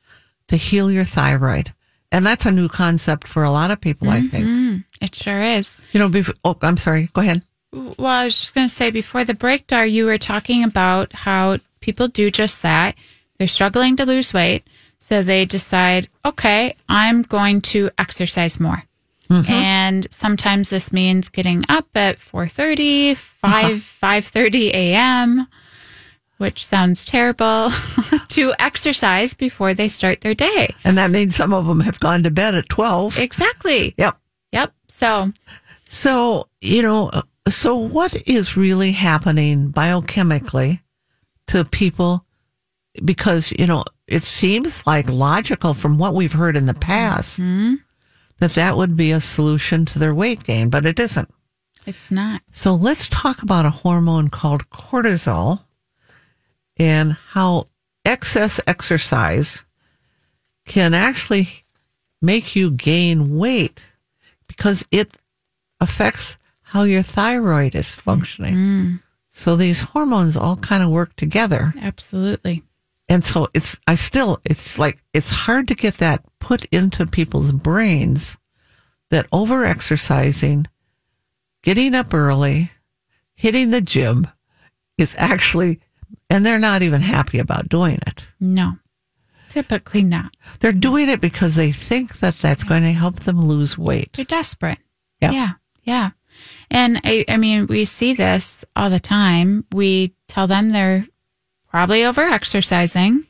to 0.48 0.56
heal 0.56 0.90
your 0.90 1.04
thyroid. 1.04 1.74
And 2.12 2.26
that's 2.26 2.46
a 2.46 2.52
new 2.52 2.68
concept 2.68 3.28
for 3.28 3.44
a 3.44 3.52
lot 3.52 3.70
of 3.70 3.82
people, 3.82 4.10
I 4.10 4.22
think. 4.22 4.46
Mm-hmm. 4.46 4.78
It 5.02 5.14
sure 5.14 5.42
is. 5.42 5.80
You 5.92 6.00
know, 6.00 6.10
before, 6.10 6.36
oh, 6.44 6.58
I'm 6.62 6.78
sorry. 6.78 7.10
Go 7.14 7.22
ahead. 7.22 7.44
Well, 7.72 8.08
I 8.08 8.26
was 8.26 8.40
just 8.40 8.56
going 8.56 8.68
to 8.68 8.74
say 8.74 8.90
before 8.90 9.24
the 9.24 9.36
break, 9.36 9.68
Dar, 9.68 9.86
you 9.86 10.06
were 10.06 10.18
talking 10.18 10.64
about 10.64 11.14
how 11.14 11.58
people 11.82 12.08
do 12.08 12.32
just 12.32 12.64
that. 12.64 12.96
They're 13.38 13.48
struggling 13.48 13.96
to 13.98 14.06
lose 14.06 14.34
weight. 14.34 14.66
So 14.98 15.22
they 15.22 15.46
decide, 15.46 16.10
okay, 16.26 16.76
I'm 16.90 17.22
going 17.22 17.62
to 17.62 17.92
exercise 17.98 18.60
more. 18.60 18.84
Mm-hmm. 19.30 19.52
And 19.52 20.08
sometimes 20.12 20.72
this 20.72 20.92
means 20.92 21.30
getting 21.30 21.64
up 21.70 21.88
at 21.96 22.18
4.30, 22.18 23.16
5, 23.16 23.66
uh-huh. 23.66 23.74
5.30 23.74 24.70
a.m., 24.70 25.48
which 26.38 26.66
sounds 26.66 27.06
terrible, 27.06 27.70
to 28.30 28.54
exercise 28.58 29.34
before 29.34 29.74
they 29.74 29.88
start 29.88 30.22
their 30.22 30.34
day. 30.34 30.74
And 30.84 30.98
that 30.98 31.12
means 31.12 31.36
some 31.36 31.54
of 31.54 31.68
them 31.68 31.82
have 31.82 32.00
gone 32.00 32.24
to 32.24 32.32
bed 32.32 32.56
at 32.56 32.70
12. 32.70 33.20
Exactly. 33.20 33.94
Yep. 33.98 34.18
Yep. 34.52 34.74
So 34.88 35.32
So, 35.86 36.48
you 36.62 36.82
know, 36.82 37.10
uh, 37.10 37.22
so 37.48 37.76
what 37.76 38.28
is 38.28 38.58
really 38.58 38.94
happening 38.94 39.72
biochemically 39.72 40.80
to 41.48 41.66
people? 41.66 42.26
Because, 43.06 43.54
you 43.58 43.68
know, 43.68 43.84
it 44.08 44.24
seems 44.24 44.86
like 44.88 45.08
logical 45.08 45.76
from 45.76 46.00
what 46.00 46.16
we've 46.16 46.34
heard 46.34 46.58
in 46.58 46.66
the 46.66 46.74
past 46.74 47.40
mm-hmm. 47.40 47.76
That 48.40 48.54
that 48.54 48.78
would 48.78 48.96
be 48.96 49.12
a 49.12 49.20
solution 49.20 49.86
to 49.86 50.00
their 50.00 50.14
weight 50.14 50.44
gain, 50.44 50.70
but 50.70 50.86
it 50.86 51.00
isn't. 51.00 51.30
It's 51.86 52.12
not. 52.12 52.42
So 52.52 52.76
let's 52.76 53.08
talk 53.08 53.42
about 53.42 53.66
a 53.66 53.70
hormone 53.70 54.30
called 54.30 54.70
cortisol 54.70 55.64
and 56.78 57.14
how 57.30 57.68
excess 58.06 58.60
exercise 58.68 59.64
can 60.66 60.94
actually 60.94 61.50
make 62.22 62.56
you 62.56 62.72
gain 62.72 63.38
weight 63.38 63.92
because 64.48 64.86
it 64.92 65.18
affects 65.80 66.38
how 66.62 66.84
your 66.84 67.02
thyroid 67.02 67.76
is 67.76 67.96
functioning. 67.96 68.56
Mm. 68.56 69.00
So 69.30 69.56
these 69.56 69.82
hormones 69.82 70.38
all 70.38 70.58
kind 70.58 70.84
of 70.84 70.90
work 70.90 71.16
together. 71.16 71.74
Absolutely. 71.82 72.64
And 73.10 73.26
so 73.26 73.48
it's, 73.56 73.80
I 73.88 73.96
still, 73.96 74.40
it's 74.46 74.78
like, 74.78 75.04
it's 75.14 75.32
hard 75.32 75.68
to 75.70 75.76
get 75.76 75.98
that 75.98 76.24
put 76.40 76.66
into 76.66 77.08
people's 77.08 77.52
brains 77.52 78.38
that 79.10 79.26
over 79.32 79.66
exercising, 79.66 80.68
getting 81.64 81.96
up 81.96 82.14
early, 82.14 82.72
hitting 83.34 83.72
the 83.72 83.82
gym 83.82 84.28
is 85.00 85.16
actually, 85.18 85.80
and 86.30 86.46
they're 86.46 86.60
not 86.60 86.84
even 86.84 87.02
happy 87.02 87.40
about 87.40 87.68
doing 87.68 87.98
it. 88.06 88.28
No. 88.40 88.74
Typically 89.50 90.04
not. 90.04 90.36
They're 90.60 90.72
doing 90.72 91.10
it 91.10 91.20
because 91.20 91.56
they 91.56 91.72
think 91.72 92.20
that 92.20 92.38
that's 92.38 92.64
going 92.64 92.84
to 92.84 92.92
help 92.92 93.22
them 93.22 93.42
lose 93.42 93.76
weight. 93.76 94.14
They're 94.14 94.24
desperate. 94.24 94.78
Yeah. 95.20 95.32
Yeah. 95.32 95.52
Yeah. 95.84 96.10
And 96.70 97.02
I, 97.04 97.26
I 97.28 97.38
mean, 97.38 97.66
we 97.66 97.86
see 97.86 98.14
this 98.14 98.64
all 98.76 98.92
the 98.92 99.00
time. 99.00 99.66
We 99.72 100.14
tell 100.28 100.46
them 100.46 100.70
they're 100.70 101.08
probably 101.70 102.04
over 102.04 102.22
exercising. 102.22 103.26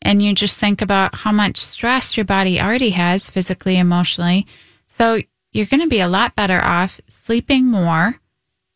And 0.00 0.22
you 0.22 0.34
just 0.34 0.60
think 0.60 0.80
about 0.80 1.14
how 1.14 1.32
much 1.32 1.56
stress 1.56 2.16
your 2.16 2.24
body 2.24 2.60
already 2.60 2.90
has 2.90 3.28
physically, 3.28 3.78
emotionally. 3.78 4.46
So 4.86 5.20
you're 5.52 5.66
going 5.66 5.82
to 5.82 5.88
be 5.88 6.00
a 6.00 6.08
lot 6.08 6.36
better 6.36 6.62
off 6.62 7.00
sleeping 7.08 7.66
more 7.66 8.20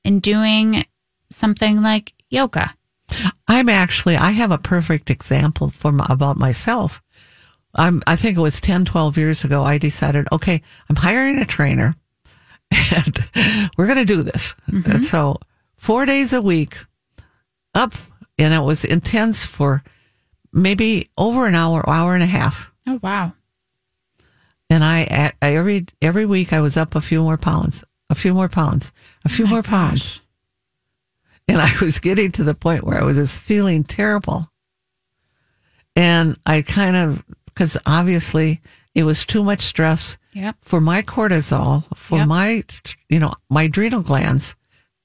and 0.05 0.21
doing 0.21 0.85
something 1.31 1.83
like 1.83 2.13
yoga. 2.29 2.75
I'm 3.47 3.69
actually, 3.69 4.17
I 4.17 4.33
have 4.33 4.51
a 4.51 4.59
perfect 4.59 5.11
example 5.11 5.71
for 5.71 5.93
my, 5.93 6.07
about 6.09 6.37
myself. 6.37 7.03
I'm, 7.75 8.03
I 8.07 8.17
think 8.17 8.37
it 8.37 8.41
was 8.41 8.61
10, 8.61 8.85
12 8.85 9.17
years 9.17 9.45
ago. 9.45 9.63
I 9.63 9.79
decided, 9.79 10.27
okay, 10.33 10.63
I'm 10.89 10.97
hiring 10.97 11.39
a 11.39 11.45
trainer 11.45 11.95
and 12.71 13.71
we're 13.77 13.87
going 13.87 13.99
to 13.99 14.05
do 14.05 14.23
this. 14.23 14.55
And 14.67 15.05
so 15.05 15.37
four 15.77 16.07
days 16.07 16.33
a 16.33 16.43
week 16.43 16.77
up 17.75 17.95
and 18.39 18.53
it 18.55 18.61
was 18.61 18.85
intense 18.85 19.45
for 19.45 19.83
maybe 20.53 21.11
over 21.17 21.47
an 21.47 21.55
hour, 21.55 21.89
hour 21.89 22.15
and 22.15 22.23
a 22.23 22.27
half. 22.27 22.71
Oh, 22.87 22.99
wow. 23.03 23.33
And 24.71 24.83
I, 24.85 25.33
I 25.43 25.55
every, 25.57 25.87
every 26.01 26.25
week 26.27 26.53
I 26.53 26.61
was 26.61 26.77
up 26.77 26.95
a 26.95 27.01
few 27.01 27.23
more 27.23 27.37
pounds, 27.37 27.85
a 28.11 28.15
few 28.15 28.33
more 28.35 28.49
pounds, 28.49 28.91
a 29.25 29.29
few 29.29 29.45
Oh 29.45 29.49
more 29.49 29.63
pounds. 29.63 30.21
And 31.49 31.61
I 31.61 31.71
was 31.81 31.99
getting 31.99 32.31
to 32.33 32.45
the 32.45 32.55
point 32.55 32.85
where 32.85 32.99
I 32.99 33.05
was 33.05 33.17
just 33.17 33.41
feeling 33.43 33.85
terrible. 33.85 34.51
And 35.95 36.39
I 36.47 36.63
kind 36.63 36.97
of, 36.97 37.25
because 37.47 37.77
obviously 37.85 38.61
it 38.95 39.03
was 39.05 39.27
too 39.27 39.45
much 39.45 39.61
stress 39.61 40.17
Yep. 40.33 40.57
for 40.63 40.81
my 40.81 41.03
cortisol, 41.03 41.85
for 41.95 42.19
Yep. 42.19 42.29
my, 42.29 42.65
you 43.11 43.19
know, 43.19 43.35
my 43.51 43.65
adrenal 43.65 44.01
glands, 44.01 44.55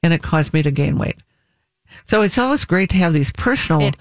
and 0.02 0.14
it 0.14 0.24
caused 0.24 0.54
me 0.54 0.64
to 0.64 0.72
gain 0.72 0.98
weight. 0.98 1.18
So 2.08 2.22
it's 2.22 2.38
always 2.38 2.64
great 2.64 2.90
to 2.92 2.98
have 2.98 3.12
these 3.14 3.32
personal 3.34 3.92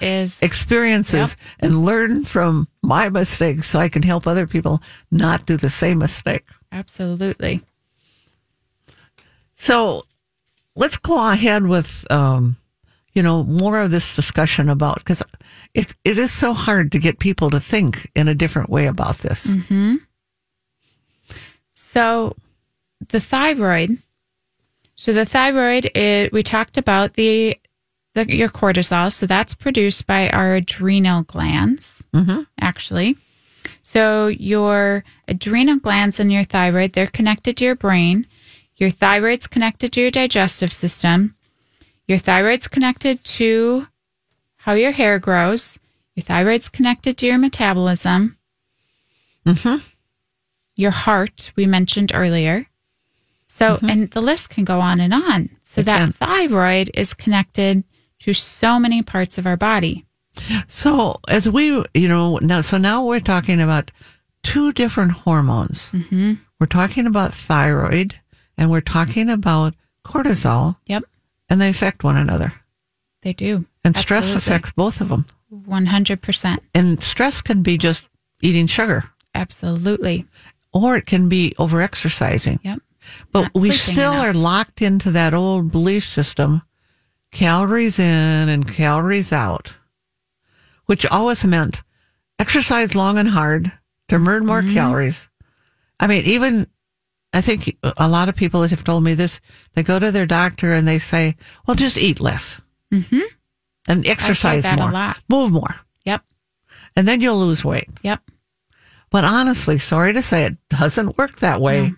experiences 0.43 1.37
and 1.59 1.85
learn 1.85 2.25
from 2.25 2.69
my 2.83 3.09
mistakes 3.09 3.67
so 3.69 3.81
I 3.81 3.89
can 3.89 4.03
help 4.03 4.27
other 4.27 4.47
people 4.47 4.81
not 5.11 5.45
do 5.45 5.57
the 5.57 5.71
same 5.71 5.99
mistake. 5.99 6.45
Absolutely. 6.71 7.63
So 9.55 10.05
let's 10.77 10.99
go 10.99 11.31
ahead 11.33 11.67
with, 11.67 12.07
um, 12.11 12.57
you 13.13 13.23
know, 13.23 13.43
more 13.43 13.81
of 13.81 13.91
this 13.91 14.15
discussion 14.15 14.69
about 14.69 14.99
because 14.99 15.23
it 15.75 15.95
it 16.05 16.17
is 16.17 16.31
so 16.31 16.55
hard 16.55 16.93
to 16.93 16.99
get 16.99 17.19
people 17.19 17.51
to 17.51 17.59
think 17.59 18.11
in 18.15 18.29
a 18.29 18.35
different 18.35 18.71
way 18.71 18.87
about 18.87 19.19
this. 19.19 19.53
So 21.73 22.37
the 23.09 23.21
thyroid. 23.21 23.99
So 24.95 25.13
the 25.13 25.27
thyroid, 25.27 25.87
it, 25.97 26.33
we 26.33 26.43
talked 26.43 26.79
about 26.79 27.15
the, 27.15 27.59
the 28.17 28.35
your 28.35 28.49
cortisol. 28.49 29.13
So 29.13 29.27
that's 29.27 29.55
produced 29.55 30.07
by 30.07 30.31
our 30.31 30.55
adrenal 30.55 31.23
glands, 31.23 32.07
mm-hmm. 32.13 32.43
actually. 32.61 33.17
So 33.83 34.29
your 34.29 35.05
adrenal 35.29 35.79
glands 35.79 36.19
and 36.19 36.33
your 36.33 36.45
thyroid, 36.45 36.93
they're 36.93 37.07
connected 37.07 37.57
to 37.59 37.65
your 37.65 37.77
brain. 37.77 38.27
Your 38.77 38.91
thyroid's 38.91 39.47
connected 39.47 39.93
to 39.93 40.01
your 40.01 40.11
digestive 40.11 40.73
system. 40.73 41.37
Your 42.09 42.19
thyroid's 42.19 42.69
connected 42.69 43.23
to 43.25 43.87
how 44.57 44.73
your 44.73 44.93
hair 44.93 45.19
grows. 45.19 45.79
Your 46.15 46.25
thyroid's 46.25 46.69
connected 46.69 47.19
to 47.19 47.27
your 47.27 47.39
metabolism. 47.39 48.37
Mm-hmm. 49.47 49.77
Your 50.75 50.91
heart, 50.91 51.53
we 51.55 51.67
mentioned 51.67 52.13
earlier. 52.15 52.67
So, 53.47 53.77
mm-hmm. 53.77 53.91
and 53.91 54.11
the 54.11 54.21
list 54.21 54.51
can 54.51 54.65
go 54.65 54.81
on 54.81 55.01
and 55.01 55.15
on. 55.15 55.51
So, 55.63 55.81
It 55.81 55.85
that 55.85 55.99
can. 55.99 56.13
thyroid 56.13 56.91
is 56.95 57.15
connected 57.15 57.85
to 58.21 58.33
so 58.33 58.79
many 58.79 59.03
parts 59.03 59.39
of 59.39 59.47
our 59.47 59.57
body. 59.57 60.05
So 60.69 61.17
as 61.29 61.49
we, 61.49 61.67
you 61.95 62.09
know, 62.09 62.39
now 62.43 62.61
so 62.61 62.77
now 62.79 63.05
we're 63.05 63.21
talking 63.21 63.61
about 63.61 63.91
two 64.43 64.73
different 64.73 65.13
hormones. 65.13 65.91
Mm-hmm. 65.91 66.35
We're 66.61 66.67
talking 66.67 67.07
about 67.07 67.35
thyroid 67.35 68.19
and 68.59 68.71
we're 68.71 68.81
talking 68.81 69.29
about 69.31 69.75
cortisol, 70.05 70.77
Yep, 70.87 71.05
and 71.49 71.61
they 71.61 71.69
affect 71.69 72.05
one 72.05 72.17
another. 72.17 72.53
they 73.23 73.33
do. 73.33 73.65
And 73.85 73.97
stress 73.97 74.35
affects 74.35 74.73
both 74.73 75.01
of 75.01 75.09
them. 75.09 75.27
100%. 75.53 76.59
And 76.75 77.03
stress 77.03 77.41
can 77.43 77.63
be 77.63 77.79
just 77.79 78.09
eating 78.43 78.67
sugar, 78.67 79.11
Absolutely. 79.35 80.27
or 80.73 80.97
it 80.97 81.07
can 81.07 81.29
be 81.29 81.55
overexercising. 81.59 82.59
Yep. 82.63 82.79
But 83.33 83.43
Not 83.43 83.55
we 83.55 83.71
still 83.73 84.13
enough. 84.15 84.27
are 84.27 84.33
locked 84.33 84.83
into 84.83 85.11
that 85.13 85.35
old 85.35 85.71
belief 85.71 86.05
system 86.05 86.63
calories 87.37 87.99
in 87.99 88.49
and 88.49 88.67
calories 88.73 89.31
out, 89.31 89.75
which 90.87 91.05
always 91.05 91.45
meant 91.45 91.83
exercise 92.39 92.95
long 92.95 93.19
and 93.19 93.29
hard 93.29 93.71
to 94.09 94.19
burn 94.19 94.47
more 94.47 94.63
Mm-hmm. 94.63 94.73
calories. 94.75 95.29
I 96.01 96.07
mean, 96.07 96.23
even 96.25 96.67
I 97.35 97.43
think 97.43 97.77
a 97.83 98.09
lot 98.09 98.31
of 98.31 98.37
people 98.37 98.63
that 98.63 98.71
have 98.71 98.85
told 98.85 99.05
me 99.05 99.13
this, 99.13 99.41
they 99.75 99.83
go 99.83 99.99
to 99.99 100.11
their 100.11 100.25
doctor 100.25 100.73
and 100.73 100.89
they 100.89 100.99
say, 100.99 101.37
well, 101.67 101.75
just 101.75 101.99
eat 101.99 102.21
less 102.21 102.63
mm-hmm. 102.91 103.21
and 103.87 104.07
exercise 104.09 104.65
more, 104.65 105.15
move 105.29 105.53
more, 105.53 105.81
Yep. 106.07 106.23
and 106.97 107.07
then 107.07 107.21
you'll 107.21 107.37
lose 107.39 107.63
weight. 107.65 107.91
Yep. 108.03 108.23
But 109.11 109.25
honestly, 109.25 109.79
sorry 109.79 110.15
to 110.15 110.23
say, 110.23 110.45
it 110.45 110.57
doesn't 110.71 111.19
work 111.19 111.37
that 111.41 111.61
way 111.61 111.93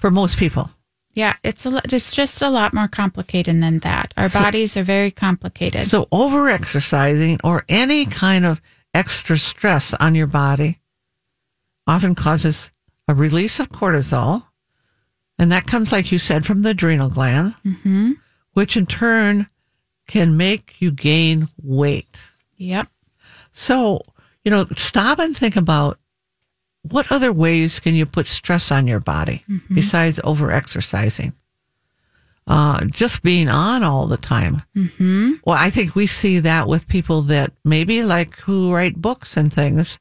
for 0.00 0.10
most 0.10 0.36
people. 0.36 0.68
Yeah, 1.14 1.36
it's 1.44 1.64
a 1.64 1.80
it's 1.84 2.14
just 2.14 2.42
a 2.42 2.50
lot 2.50 2.74
more 2.74 2.88
complicated 2.88 3.62
than 3.62 3.78
that. 3.80 4.12
Our 4.16 4.28
So- 4.28 4.40
bodies 4.40 4.76
are 4.76 4.82
very 4.82 5.10
complicated. 5.10 5.88
So 5.88 6.08
over 6.10 6.48
exercising 6.48 7.38
or 7.44 7.64
any 7.68 8.04
kind 8.06 8.44
of 8.44 8.60
extra 8.92 9.38
stress 9.38 9.94
on 9.94 10.14
your 10.14 10.26
body 10.26 10.80
often 11.86 12.14
causes 12.14 12.70
a 13.08 13.14
release 13.14 13.60
of 13.60 13.68
cortisol. 13.68 14.44
And 15.38 15.50
that 15.50 15.66
comes, 15.66 15.90
like 15.90 16.12
you 16.12 16.18
said, 16.18 16.46
from 16.46 16.62
the 16.62 16.70
adrenal 16.70 17.08
gland, 17.08 17.54
mm-hmm. 17.66 18.12
which 18.52 18.76
in 18.76 18.86
turn 18.86 19.48
can 20.06 20.36
make 20.36 20.80
you 20.80 20.90
gain 20.92 21.48
weight. 21.60 22.20
yep. 22.56 22.88
So, 23.50 24.02
you 24.44 24.50
know, 24.50 24.66
stop 24.76 25.18
and 25.18 25.36
think 25.36 25.56
about 25.56 25.98
what 26.90 27.10
other 27.10 27.32
ways 27.32 27.80
can 27.80 27.94
you 27.94 28.06
put 28.06 28.26
stress 28.26 28.70
on 28.70 28.86
your 28.86 29.00
body 29.00 29.42
besides 29.72 30.20
over 30.24 30.50
exercising? 30.50 31.32
Uh, 32.46 32.84
just 32.84 33.22
being 33.22 33.48
on 33.48 33.82
all 33.82 34.06
the 34.06 34.18
time. 34.18 34.60
Mm-hmm. 34.76 35.32
Well, 35.46 35.56
I 35.58 35.70
think 35.70 35.94
we 35.94 36.06
see 36.06 36.40
that 36.40 36.68
with 36.68 36.86
people 36.88 37.22
that 37.22 37.52
maybe 37.64 38.02
like 38.02 38.36
who 38.40 38.70
write 38.74 38.96
books 39.00 39.36
and 39.38 39.50
things, 39.50 39.98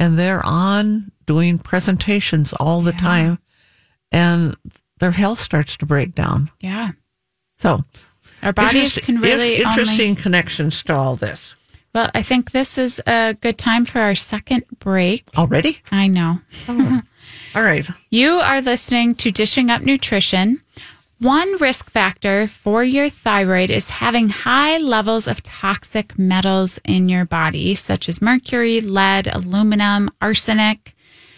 and 0.00 0.18
they're 0.18 0.44
on 0.44 1.12
doing 1.26 1.56
presentations 1.58 2.52
all 2.54 2.80
the 2.80 2.92
time, 2.92 3.38
and 4.10 4.56
their 4.98 5.12
health 5.12 5.38
starts 5.40 5.76
to 5.76 5.86
break 5.86 6.16
down. 6.16 6.50
Yeah. 6.60 6.90
So, 7.56 7.84
Our 8.42 8.52
bodies 8.52 8.98
can 8.98 9.20
really 9.20 9.60
in- 9.60 9.66
only 9.66 9.80
interesting 9.80 10.16
connections 10.16 10.82
to 10.84 10.94
all 10.96 11.14
this. 11.14 11.54
Well, 11.94 12.10
I 12.12 12.22
think 12.22 12.50
this 12.50 12.76
is 12.76 13.00
a 13.06 13.34
good 13.40 13.56
time 13.56 13.84
for 13.84 14.00
our 14.00 14.16
second 14.16 14.64
break. 14.80 15.28
Already? 15.38 15.80
I 15.92 16.08
know. 16.08 16.40
Oh. 16.68 17.02
All 17.54 17.62
right. 17.62 17.86
You 18.10 18.32
are 18.32 18.60
listening 18.60 19.14
to 19.16 19.30
Dishing 19.30 19.70
Up 19.70 19.80
Nutrition. 19.80 20.60
One 21.20 21.56
risk 21.58 21.88
factor 21.88 22.48
for 22.48 22.82
your 22.82 23.08
thyroid 23.08 23.70
is 23.70 23.90
having 23.90 24.28
high 24.28 24.78
levels 24.78 25.28
of 25.28 25.42
toxic 25.44 26.18
metals 26.18 26.80
in 26.84 27.08
your 27.08 27.24
body, 27.24 27.76
such 27.76 28.08
as 28.08 28.20
mercury, 28.20 28.80
lead, 28.80 29.28
aluminum, 29.28 30.10
arsenic. 30.20 30.96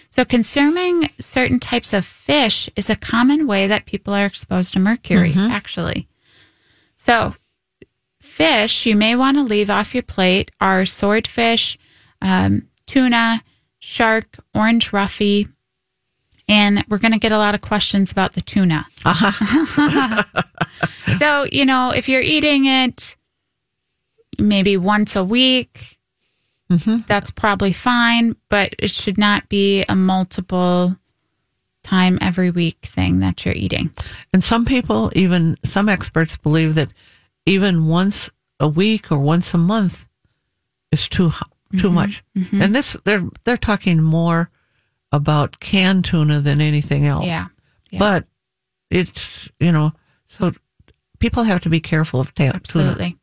So, 0.09 0.25
consuming 0.25 1.11
certain 1.21 1.61
types 1.61 1.93
of 1.93 2.07
fish 2.07 2.71
is 2.75 2.89
a 2.89 2.97
common 2.97 3.47
way 3.47 3.67
that 3.67 3.85
people 3.85 4.15
are 4.15 4.25
exposed 4.25 4.73
to 4.73 4.79
mercury, 4.79 5.33
mm-hmm. 5.33 5.53
actually. 5.53 6.09
So, 6.97 7.35
fish 8.37 8.85
you 8.85 8.95
may 8.95 9.17
want 9.17 9.39
to 9.39 9.43
leave 9.43 9.71
off 9.71 9.95
your 9.95 10.03
plate 10.03 10.51
are 10.61 10.85
swordfish, 10.85 11.79
um, 12.21 12.69
tuna, 12.87 13.43
shark, 13.79 14.37
orange 14.55 14.91
roughy, 14.91 15.51
and 16.47 16.85
we're 16.89 16.99
going 16.99 17.13
to 17.13 17.19
get 17.19 17.33
a 17.33 17.39
lot 17.39 17.55
of 17.55 17.63
questions 17.63 18.13
about 18.13 18.35
the 18.35 18.43
tuna. 18.43 18.87
so, 21.19 21.47
you 21.51 21.65
know, 21.65 21.93
if 21.97 22.11
you're 22.11 22.21
eating 22.21 22.67
it 22.67 23.17
maybe 24.39 24.77
once 24.77 25.17
a 25.17 25.25
week, 25.25 25.99
that's 27.07 27.31
probably 27.31 27.73
fine, 27.73 28.37
but 28.51 28.75
it 28.79 28.91
should 28.91 29.17
not 29.17 29.49
be 29.49 29.83
a 29.89 29.97
multiple 29.97 30.95
time 31.83 32.19
every 32.21 32.51
week 32.51 32.81
thing 32.83 33.21
that 33.21 33.47
you're 33.47 33.55
eating. 33.55 33.91
And 34.35 34.45
some 34.45 34.67
people, 34.67 35.11
even 35.15 35.57
some 35.65 35.89
experts, 35.89 36.37
believe 36.37 36.75
that 36.75 36.93
even 37.47 37.87
once 37.87 38.31
a 38.61 38.69
week 38.69 39.11
or 39.13 39.19
once 39.19 39.55
a 39.55 39.59
month 39.59 40.07
is 40.93 41.09
too 41.09 41.33
too 41.79 41.91
much. 41.91 42.23
And 42.53 42.75
this 42.75 42.97
they're 43.05 43.25
they're 43.45 43.57
talking 43.57 44.03
more 44.03 44.51
about 45.13 45.61
canned 45.61 46.05
tuna 46.05 46.41
than 46.41 46.61
anything 46.61 47.07
else. 47.07 47.27
Yeah. 47.27 47.47
Yeah. 47.91 47.99
But 47.99 48.27
it's 48.91 49.49
you 49.61 49.73
know 49.73 49.93
so 50.27 50.53
people 51.19 51.45
have 51.45 51.61
to 51.63 51.69
be 51.69 51.81
careful 51.81 52.21
of 52.21 52.35
ta- 52.35 52.45
tuna. 52.45 52.55
Absolutely. 52.57 53.17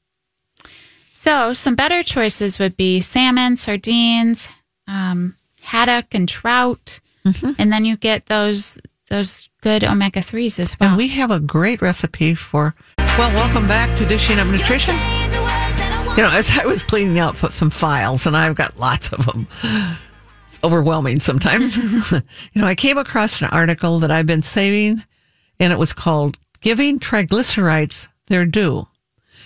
So, 1.14 1.54
some 1.54 1.76
better 1.76 2.04
choices 2.04 2.60
would 2.60 2.76
be 2.76 3.00
salmon, 3.00 3.56
sardines, 3.56 4.50
um, 4.88 5.36
haddock, 5.62 6.14
and 6.14 6.28
trout, 6.28 7.00
Mm-hmm. 7.26 7.52
and 7.58 7.72
then 7.72 7.86
you 7.86 7.96
get 7.96 8.26
those 8.26 8.78
those 9.10 9.48
good 9.62 9.86
omega 9.86 10.22
threes 10.22 10.60
as 10.60 10.78
well. 10.78 10.90
And 10.90 10.98
we 10.98 11.08
have 11.10 11.32
a 11.32 11.40
great 11.40 11.82
recipe 11.82 12.36
for. 12.36 12.76
Well, 13.16 13.32
welcome 13.36 13.68
back 13.68 13.96
to 14.00 14.08
Dishing 14.08 14.40
Up 14.40 14.48
Nutrition. 14.48 14.96
You 14.96 16.24
know, 16.24 16.32
as 16.34 16.58
I 16.58 16.66
was 16.66 16.82
cleaning 16.82 17.20
out 17.20 17.38
some 17.38 17.70
files, 17.70 18.26
and 18.26 18.36
I've 18.36 18.56
got 18.56 18.80
lots 18.80 19.14
of 19.14 19.24
them, 19.28 19.48
overwhelming 20.64 21.20
sometimes. 21.20 21.78
you 22.12 22.22
know, 22.56 22.66
I 22.66 22.74
came 22.74 22.98
across 22.98 23.40
an 23.40 23.50
article 23.52 24.00
that 24.00 24.10
I've 24.10 24.26
been 24.26 24.42
saving, 24.42 25.04
and 25.60 25.72
it 25.72 25.78
was 25.78 25.94
called 25.94 26.40
Giving 26.62 27.00
Triglycerides 27.00 28.08
Their 28.30 28.48
Due. 28.48 28.88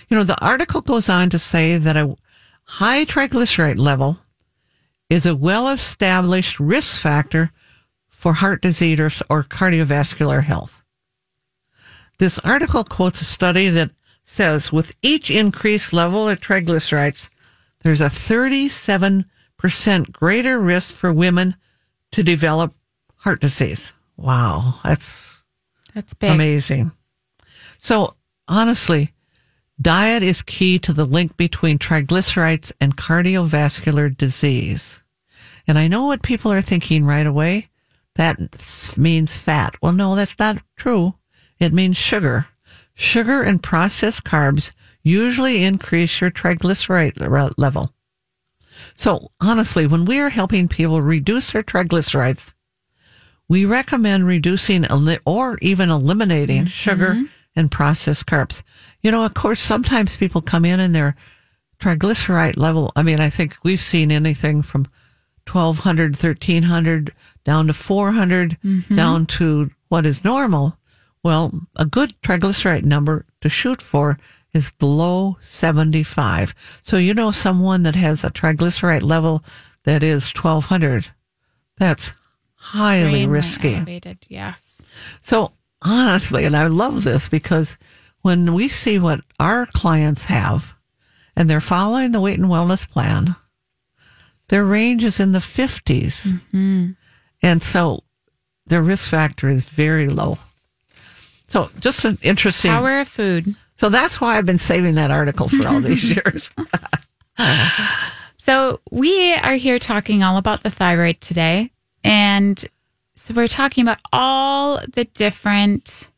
You 0.08 0.16
know, 0.16 0.24
the 0.24 0.42
article 0.42 0.80
goes 0.80 1.10
on 1.10 1.28
to 1.28 1.38
say 1.38 1.76
that 1.76 1.94
a 1.94 2.16
high 2.64 3.04
triglyceride 3.04 3.76
level 3.76 4.18
is 5.10 5.26
a 5.26 5.36
well 5.36 5.68
established 5.68 6.58
risk 6.58 7.02
factor 7.02 7.52
for 8.08 8.32
heart 8.32 8.62
disease 8.62 8.98
or, 8.98 9.10
or 9.28 9.44
cardiovascular 9.44 10.42
health. 10.42 10.77
This 12.18 12.38
article 12.40 12.84
quotes 12.84 13.20
a 13.20 13.24
study 13.24 13.68
that 13.68 13.90
says 14.24 14.72
with 14.72 14.94
each 15.02 15.30
increased 15.30 15.92
level 15.92 16.28
of 16.28 16.40
triglycerides, 16.40 17.28
there's 17.80 18.00
a 18.00 18.06
37% 18.06 19.24
greater 20.12 20.58
risk 20.58 20.94
for 20.94 21.12
women 21.12 21.54
to 22.12 22.22
develop 22.22 22.74
heart 23.16 23.40
disease. 23.40 23.92
Wow, 24.16 24.74
that's 24.84 25.42
That's 25.94 26.12
big. 26.14 26.32
amazing. 26.32 26.90
So 27.78 28.16
honestly, 28.48 29.14
diet 29.80 30.24
is 30.24 30.42
key 30.42 30.78
to 30.80 30.92
the 30.92 31.04
link 31.04 31.36
between 31.36 31.78
triglycerides 31.78 32.72
and 32.80 32.96
cardiovascular 32.96 34.16
disease. 34.16 35.00
And 35.68 35.78
I 35.78 35.86
know 35.86 36.06
what 36.06 36.22
people 36.22 36.50
are 36.52 36.62
thinking 36.62 37.04
right 37.04 37.26
away. 37.26 37.68
That 38.16 38.38
means 38.96 39.36
fat. 39.36 39.76
Well, 39.80 39.92
no, 39.92 40.16
that's 40.16 40.36
not 40.38 40.58
true. 40.76 41.14
It 41.60 41.72
means 41.72 41.96
sugar. 41.96 42.48
Sugar 42.94 43.42
and 43.42 43.62
processed 43.62 44.24
carbs 44.24 44.72
usually 45.02 45.64
increase 45.64 46.20
your 46.20 46.30
triglyceride 46.30 47.54
level. 47.56 47.92
So 48.94 49.30
honestly, 49.40 49.86
when 49.86 50.04
we 50.04 50.18
are 50.20 50.28
helping 50.28 50.68
people 50.68 51.02
reduce 51.02 51.52
their 51.52 51.62
triglycerides, 51.62 52.52
we 53.48 53.64
recommend 53.64 54.26
reducing 54.26 54.86
or 55.24 55.58
even 55.62 55.90
eliminating 55.90 56.62
mm-hmm. 56.62 56.68
sugar 56.68 57.16
and 57.56 57.70
processed 57.70 58.26
carbs. 58.26 58.62
You 59.02 59.10
know, 59.10 59.24
of 59.24 59.34
course, 59.34 59.60
sometimes 59.60 60.16
people 60.16 60.42
come 60.42 60.64
in 60.64 60.80
and 60.80 60.94
their 60.94 61.16
triglyceride 61.80 62.56
level, 62.56 62.92
I 62.96 63.02
mean, 63.02 63.20
I 63.20 63.30
think 63.30 63.56
we've 63.62 63.80
seen 63.80 64.10
anything 64.10 64.62
from 64.62 64.86
1200, 65.50 66.16
1300 66.16 67.14
down 67.44 67.66
to 67.68 67.72
400, 67.72 68.58
mm-hmm. 68.62 68.96
down 68.96 69.26
to 69.26 69.70
what 69.88 70.04
is 70.04 70.24
normal. 70.24 70.77
Well, 71.22 71.52
a 71.76 71.84
good 71.84 72.14
triglyceride 72.22 72.84
number 72.84 73.26
to 73.40 73.48
shoot 73.48 73.82
for 73.82 74.18
is 74.54 74.70
below 74.72 75.36
75. 75.40 76.54
So, 76.82 76.96
you 76.96 77.14
know, 77.14 77.30
someone 77.30 77.82
that 77.82 77.96
has 77.96 78.24
a 78.24 78.30
triglyceride 78.30 79.02
level 79.02 79.44
that 79.84 80.02
is 80.02 80.30
1200, 80.30 81.10
that's 81.76 82.14
highly 82.54 83.02
Extremely 83.02 83.26
risky. 83.26 83.74
elevated, 83.74 84.26
Yes. 84.28 84.82
So 85.22 85.52
honestly, 85.82 86.44
and 86.44 86.56
I 86.56 86.66
love 86.66 87.04
this 87.04 87.28
because 87.28 87.76
when 88.22 88.54
we 88.54 88.68
see 88.68 88.98
what 88.98 89.20
our 89.38 89.66
clients 89.66 90.24
have 90.24 90.74
and 91.36 91.48
they're 91.48 91.60
following 91.60 92.12
the 92.12 92.20
weight 92.20 92.38
and 92.38 92.48
wellness 92.48 92.88
plan, 92.88 93.36
their 94.48 94.64
range 94.64 95.04
is 95.04 95.20
in 95.20 95.32
the 95.32 95.38
50s. 95.38 96.26
Mm-hmm. 96.26 96.90
And 97.42 97.62
so 97.62 98.02
their 98.66 98.82
risk 98.82 99.10
factor 99.10 99.48
is 99.48 99.68
very 99.68 100.08
low. 100.08 100.38
So 101.48 101.70
just 101.80 102.04
an 102.04 102.18
interesting. 102.22 102.70
Power 102.70 103.00
of 103.00 103.08
food. 103.08 103.54
So 103.74 103.88
that's 103.88 104.20
why 104.20 104.38
I've 104.38 104.46
been 104.46 104.58
saving 104.58 104.94
that 104.94 105.10
article 105.10 105.48
for 105.48 105.66
all 105.66 105.80
these 105.80 106.04
years. 106.16 106.50
So, 108.48 108.80
we 108.90 109.34
are 109.34 109.56
here 109.56 109.78
talking 109.78 110.22
all 110.22 110.38
about 110.38 110.62
the 110.62 110.70
thyroid 110.70 111.20
today. 111.20 111.70
And 112.02 112.58
so, 113.14 113.34
we're 113.34 113.46
talking 113.46 113.82
about 113.82 114.00
all 114.10 114.80
the 114.90 115.04
different 115.04 116.08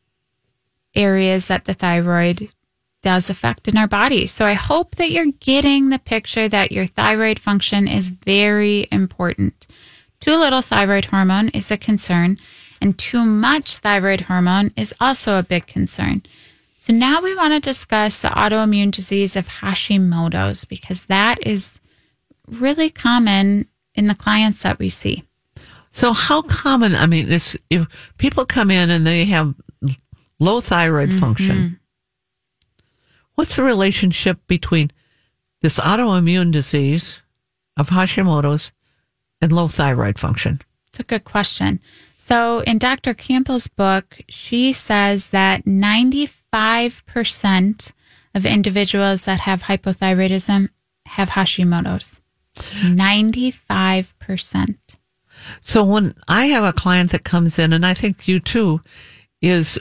areas 0.95 1.47
that 1.47 1.65
the 1.65 1.73
thyroid 1.73 2.47
does 3.01 3.29
affect 3.29 3.67
in 3.67 3.75
our 3.75 3.87
body. 3.87 4.27
So, 4.27 4.45
I 4.45 4.53
hope 4.53 4.95
that 4.95 5.11
you're 5.11 5.33
getting 5.41 5.89
the 5.89 5.99
picture 5.99 6.47
that 6.47 6.71
your 6.71 6.85
thyroid 6.85 7.37
function 7.37 7.85
is 7.85 8.11
very 8.11 8.87
important. 8.93 9.67
Too 10.21 10.37
little 10.37 10.61
thyroid 10.61 11.05
hormone 11.05 11.49
is 11.49 11.69
a 11.69 11.77
concern, 11.77 12.37
and 12.81 12.97
too 12.97 13.23
much 13.23 13.77
thyroid 13.77 14.21
hormone 14.21 14.71
is 14.75 14.93
also 14.99 15.37
a 15.37 15.43
big 15.43 15.67
concern. 15.67 16.23
So 16.79 16.93
now 16.93 17.21
we 17.21 17.35
want 17.35 17.53
to 17.53 17.59
discuss 17.59 18.23
the 18.23 18.29
autoimmune 18.29 18.91
disease 18.91 19.35
of 19.35 19.47
Hashimoto's 19.47 20.65
because 20.65 21.05
that 21.05 21.45
is 21.45 21.79
really 22.47 22.89
common 22.89 23.67
in 23.93 24.07
the 24.07 24.15
clients 24.15 24.63
that 24.63 24.79
we 24.79 24.89
see. 24.89 25.23
So 25.91 26.11
how 26.13 26.41
common? 26.41 26.95
I 26.95 27.05
mean, 27.05 27.31
it's 27.31 27.55
if 27.69 27.85
people 28.17 28.45
come 28.45 28.71
in 28.71 28.89
and 28.89 29.05
they 29.05 29.25
have 29.25 29.53
low 30.39 30.59
thyroid 30.59 31.09
mm-hmm. 31.09 31.19
function. 31.19 31.79
What's 33.35 33.55
the 33.55 33.63
relationship 33.63 34.39
between 34.47 34.91
this 35.61 35.79
autoimmune 35.79 36.51
disease 36.51 37.21
of 37.77 37.89
Hashimoto's 37.89 38.71
and 39.39 39.51
low 39.51 39.67
thyroid 39.67 40.17
function? 40.17 40.61
It's 40.91 40.99
a 40.99 41.03
good 41.03 41.23
question. 41.23 41.79
So 42.17 42.59
in 42.59 42.77
Dr. 42.77 43.13
Campbell's 43.13 43.67
book, 43.67 44.19
she 44.27 44.73
says 44.73 45.29
that 45.29 45.63
95% 45.63 47.93
of 48.35 48.45
individuals 48.45 49.23
that 49.23 49.39
have 49.39 49.63
hypothyroidism 49.63 50.67
have 51.05 51.29
Hashimoto's. 51.29 52.19
95%. 52.57 54.75
So 55.61 55.81
when 55.83 56.13
I 56.27 56.47
have 56.47 56.65
a 56.65 56.73
client 56.73 57.11
that 57.11 57.23
comes 57.23 57.57
in, 57.57 57.71
and 57.71 57.85
I 57.85 57.93
think 57.93 58.27
you 58.27 58.41
too, 58.41 58.81
is 59.41 59.79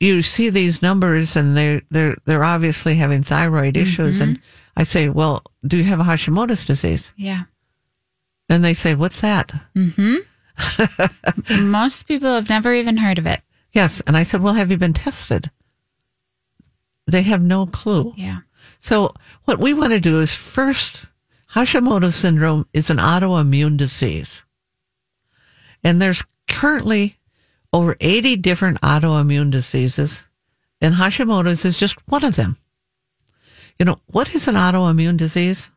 you 0.00 0.22
see 0.22 0.48
these 0.48 0.80
numbers 0.82 1.36
and 1.36 1.54
they're 1.56 1.82
they're 1.90 2.16
they're 2.24 2.42
obviously 2.42 2.96
having 2.96 3.22
thyroid 3.22 3.76
issues, 3.76 4.18
mm-hmm. 4.18 4.30
and 4.30 4.40
I 4.76 4.82
say, 4.84 5.10
well, 5.10 5.42
do 5.64 5.76
you 5.76 5.84
have 5.84 6.00
a 6.00 6.04
Hashimoto's 6.04 6.64
disease? 6.64 7.12
Yeah. 7.16 7.42
And 8.48 8.64
they 8.64 8.74
say, 8.74 8.94
what's 8.94 9.20
that? 9.20 9.52
Mm-hmm. 9.76 11.70
Most 11.70 12.06
people 12.06 12.34
have 12.34 12.48
never 12.48 12.74
even 12.74 12.96
heard 12.98 13.18
of 13.18 13.26
it. 13.26 13.40
Yes, 13.72 14.02
and 14.06 14.16
I 14.16 14.22
said, 14.22 14.42
well, 14.42 14.54
have 14.54 14.70
you 14.70 14.76
been 14.76 14.92
tested? 14.92 15.50
They 17.06 17.22
have 17.22 17.42
no 17.42 17.66
clue. 17.66 18.12
Yeah. 18.16 18.40
So 18.78 19.14
what 19.44 19.58
we 19.58 19.72
want 19.72 19.92
to 19.92 20.00
do 20.00 20.20
is 20.20 20.34
first, 20.34 21.06
Hashimoto's 21.54 22.14
syndrome 22.14 22.66
is 22.72 22.90
an 22.90 22.98
autoimmune 22.98 23.76
disease. 23.76 24.44
And 25.82 26.00
there's 26.00 26.24
currently 26.48 27.18
over 27.72 27.96
80 28.00 28.36
different 28.36 28.80
autoimmune 28.82 29.50
diseases, 29.50 30.24
and 30.80 30.94
Hashimoto's 30.94 31.64
is 31.64 31.78
just 31.78 31.96
one 32.08 32.24
of 32.24 32.36
them. 32.36 32.58
You 33.78 33.86
know, 33.86 34.00
what 34.06 34.34
is 34.34 34.46
an 34.48 34.54
autoimmune 34.54 35.16
disease? 35.16 35.68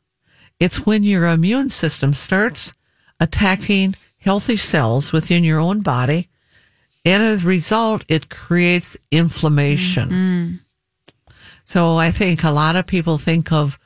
It's 0.60 0.86
when 0.86 1.04
your 1.04 1.26
immune 1.26 1.70
system 1.70 2.14
starts 2.14 2.74
attacking 3.20 3.96
healthy 4.18 4.58
cells 4.58 5.12
within 5.12 5.44
your 5.44 5.60
own 5.60 5.82
body. 5.82 6.30
And 7.04 7.22
as 7.22 7.44
a 7.44 7.48
result, 7.48 8.04
it 8.08 8.30
creates 8.30 8.98
inflammation. 9.12 10.10
Mm-hmm. 10.10 10.56
So 11.64 11.98
I 11.98 12.12
think 12.12 12.44
a 12.44 12.52
lot 12.52 12.76
of 12.76 12.88
people 12.88 13.18
think 13.18 13.52
of 13.52 13.78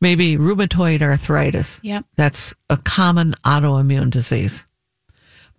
maybe 0.00 0.36
rheumatoid 0.36 1.02
arthritis. 1.02 1.80
Yep. 1.82 2.04
That's 2.16 2.54
a 2.68 2.76
common 2.76 3.34
autoimmune 3.44 4.10
disease. 4.10 4.64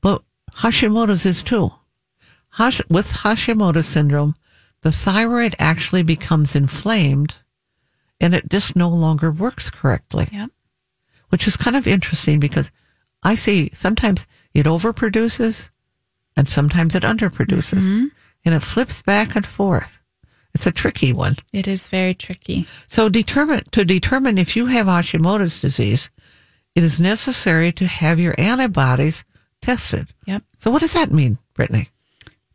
But 0.02 0.24
Hashimoto's 0.58 1.26
is 1.26 1.44
too. 1.44 1.72
Hash- 2.52 2.82
with 2.90 3.12
Hashimoto 3.12 3.84
syndrome, 3.84 4.36
the 4.82 4.92
thyroid 4.92 5.56
actually 5.60 6.04
becomes 6.04 6.56
inflamed 6.56 7.36
and 8.22 8.34
it 8.34 8.50
just 8.50 8.76
no 8.76 8.88
longer 8.88 9.30
works 9.32 9.70
correctly, 9.70 10.30
Yep. 10.32 10.52
which 11.30 11.48
is 11.48 11.58
kind 11.58 11.76
of 11.76 11.88
interesting 11.88 12.40
because 12.40 12.72
I 13.24 13.36
see 13.36 13.70
sometimes 13.74 14.26
it 14.54 14.66
overproduces 14.66 15.70
and 16.38 16.48
sometimes 16.48 16.96
it 16.96 17.04
underproduces 17.04 18.10
and 18.46 18.56
it 18.56 18.62
flips 18.64 19.02
back 19.02 19.36
and 19.36 19.46
forth. 19.46 20.02
It's 20.54 20.66
a 20.68 20.72
tricky 20.72 21.14
one. 21.14 21.38
It 21.54 21.68
is 21.68 21.88
very 21.88 22.14
tricky. 22.14 22.68
So 22.88 23.10
determine 23.10 23.64
to 23.72 23.84
determine 23.86 24.38
if 24.38 24.56
you 24.56 24.68
have 24.68 24.88
Hashimoto's 24.88 25.60
disease, 25.60 26.10
it 26.76 26.84
is 26.84 27.00
necessary 27.00 27.72
to 27.74 27.86
have 27.88 28.20
your 28.20 28.36
antibodies 28.38 29.24
tested. 29.62 30.08
Yep. 30.26 30.44
So 30.58 30.72
what 30.72 30.82
does 30.82 30.94
that 30.94 31.12
mean, 31.12 31.38
Brittany? 31.54 31.90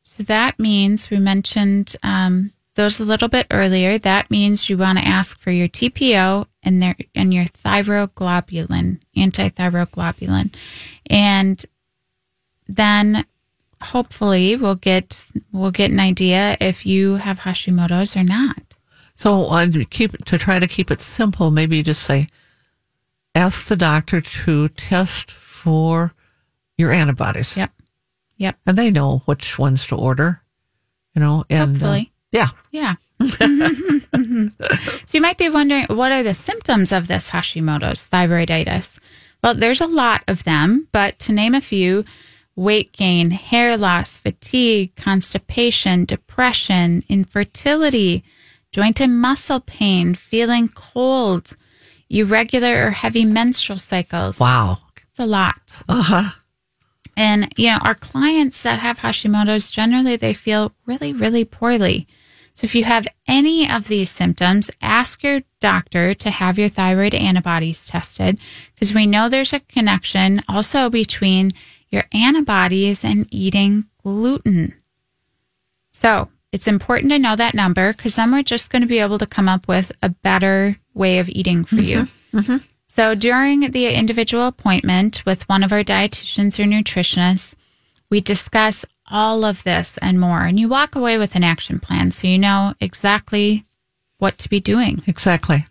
So 0.02 0.22
that 0.24 0.58
means 0.58 1.10
we 1.10 1.18
mentioned 1.18 1.96
um, 2.02 2.52
those 2.76 3.00
a 3.00 3.04
little 3.04 3.28
bit 3.28 3.46
earlier. 3.50 3.98
That 3.98 4.30
means 4.30 4.70
you 4.70 4.78
want 4.78 4.98
to 4.98 5.04
ask 5.06 5.38
for 5.38 5.50
your 5.50 5.68
TPO 5.68 6.46
and 6.62 6.82
their 6.82 6.96
and 7.14 7.34
your 7.34 7.44
thyroglobulin, 7.46 9.00
antithyroglobulin, 9.16 10.54
and 11.10 11.64
then 12.68 13.24
hopefully 13.82 14.56
we'll 14.56 14.74
get 14.74 15.26
we'll 15.52 15.70
get 15.70 15.90
an 15.90 16.00
idea 16.00 16.56
if 16.60 16.86
you 16.86 17.16
have 17.16 17.40
Hashimoto's 17.40 18.16
or 18.16 18.22
not. 18.24 18.62
So 19.14 19.46
uh, 19.50 19.66
to 19.66 19.84
keep 19.84 20.24
to 20.26 20.38
try 20.38 20.58
to 20.58 20.66
keep 20.66 20.90
it 20.90 21.00
simple, 21.00 21.50
maybe 21.50 21.76
you 21.78 21.82
just 21.82 22.02
say, 22.02 22.28
ask 23.34 23.68
the 23.68 23.76
doctor 23.76 24.20
to 24.20 24.68
test 24.70 25.30
for 25.30 26.12
your 26.76 26.92
antibodies, 26.92 27.56
Yep. 27.56 27.70
Yep. 28.36 28.58
and 28.66 28.76
they 28.76 28.90
know 28.90 29.22
which 29.24 29.58
ones 29.58 29.86
to 29.86 29.96
order. 29.96 30.42
You 31.14 31.20
know, 31.22 31.44
and 31.48 31.82
uh, 31.82 32.02
Yeah. 32.32 32.48
Yeah. 32.70 32.94
so 33.20 34.50
you 35.12 35.20
might 35.20 35.38
be 35.38 35.48
wondering 35.48 35.86
what 35.86 36.12
are 36.12 36.22
the 36.22 36.34
symptoms 36.34 36.92
of 36.92 37.08
this 37.08 37.30
Hashimoto's 37.30 38.06
thyroiditis? 38.08 38.98
Well, 39.42 39.54
there's 39.54 39.80
a 39.80 39.86
lot 39.86 40.22
of 40.28 40.44
them, 40.44 40.88
but 40.92 41.18
to 41.20 41.32
name 41.32 41.54
a 41.54 41.60
few, 41.60 42.04
weight 42.56 42.92
gain, 42.92 43.30
hair 43.30 43.76
loss, 43.76 44.18
fatigue, 44.18 44.94
constipation, 44.96 46.04
depression, 46.04 47.04
infertility, 47.08 48.24
joint 48.72 49.00
and 49.00 49.20
muscle 49.20 49.60
pain, 49.60 50.14
feeling 50.14 50.68
cold, 50.68 51.56
irregular 52.10 52.86
or 52.86 52.90
heavy 52.90 53.24
menstrual 53.24 53.78
cycles. 53.78 54.40
Wow. 54.40 54.78
It's 54.96 55.18
a 55.18 55.26
lot. 55.26 55.82
Uh 55.88 56.02
huh. 56.02 56.30
And, 57.16 57.50
you 57.56 57.70
know, 57.70 57.78
our 57.80 57.94
clients 57.94 58.62
that 58.62 58.80
have 58.80 58.98
Hashimoto's 58.98 59.70
generally 59.70 60.16
they 60.16 60.34
feel 60.34 60.72
really, 60.84 61.14
really 61.14 61.44
poorly. 61.44 62.06
So 62.56 62.64
if 62.64 62.74
you 62.74 62.84
have 62.84 63.06
any 63.28 63.70
of 63.70 63.86
these 63.86 64.08
symptoms, 64.08 64.70
ask 64.80 65.22
your 65.22 65.42
doctor 65.60 66.14
to 66.14 66.30
have 66.30 66.58
your 66.58 66.70
thyroid 66.70 67.14
antibodies 67.14 67.86
tested 67.86 68.40
because 68.74 68.94
we 68.94 69.06
know 69.06 69.28
there's 69.28 69.52
a 69.52 69.60
connection 69.60 70.40
also 70.48 70.88
between 70.88 71.52
your 71.90 72.04
antibodies 72.14 73.04
and 73.04 73.28
eating 73.30 73.84
gluten. 74.02 74.74
So 75.92 76.30
it's 76.50 76.66
important 76.66 77.12
to 77.12 77.18
know 77.18 77.36
that 77.36 77.54
number 77.54 77.92
because 77.92 78.16
then 78.16 78.32
we're 78.32 78.42
just 78.42 78.72
going 78.72 78.80
to 78.80 78.88
be 78.88 79.00
able 79.00 79.18
to 79.18 79.26
come 79.26 79.50
up 79.50 79.68
with 79.68 79.92
a 80.02 80.08
better 80.08 80.78
way 80.94 81.18
of 81.18 81.28
eating 81.28 81.66
for 81.66 81.76
you. 81.76 82.04
Mm-hmm, 82.32 82.38
mm-hmm. 82.38 82.56
So 82.86 83.14
during 83.14 83.70
the 83.72 83.88
individual 83.88 84.46
appointment 84.46 85.26
with 85.26 85.46
one 85.46 85.62
of 85.62 85.72
our 85.72 85.84
dietitians 85.84 86.58
or 86.58 86.64
nutritionists, 86.64 87.54
we 88.08 88.22
discuss 88.22 88.86
all 89.10 89.44
of 89.44 89.62
this 89.64 89.98
and 89.98 90.20
more. 90.20 90.42
And 90.42 90.58
you 90.58 90.68
walk 90.68 90.94
away 90.94 91.18
with 91.18 91.34
an 91.34 91.44
action 91.44 91.80
plan 91.80 92.10
so 92.10 92.26
you 92.26 92.38
know 92.38 92.74
exactly 92.80 93.64
what 94.18 94.38
to 94.38 94.48
be 94.48 94.60
doing. 94.60 95.02
Exactly. 95.06 95.66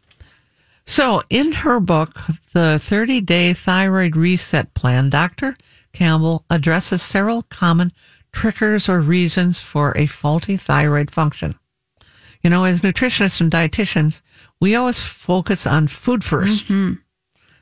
So, 0.86 1.24
in 1.30 1.52
her 1.52 1.80
book, 1.80 2.20
The 2.54 2.80
30 2.80 3.22
Day 3.22 3.54
Thyroid 3.54 4.16
Reset 4.16 4.74
Plan, 4.76 5.10
Dr. 5.10 5.58
Campbell 5.94 6.46
addresses 6.50 7.02
several 7.02 7.42
common 7.44 7.92
triggers 8.32 8.88
or 8.88 9.02
reasons 9.02 9.60
for 9.60 9.98
a 9.98 10.06
faulty 10.06 10.58
thyroid 10.58 11.10
function. 11.10 11.56
You 12.44 12.52
know, 12.52 12.66
as 12.66 12.82
nutritionists 12.82 13.42
and 13.42 13.50
dietitians, 13.50 14.22
we 14.60 14.76
always 14.76 15.02
focus 15.02 15.66
on 15.66 15.88
food 15.88 16.22
1st 16.22 16.64
mm-hmm. 16.66 16.94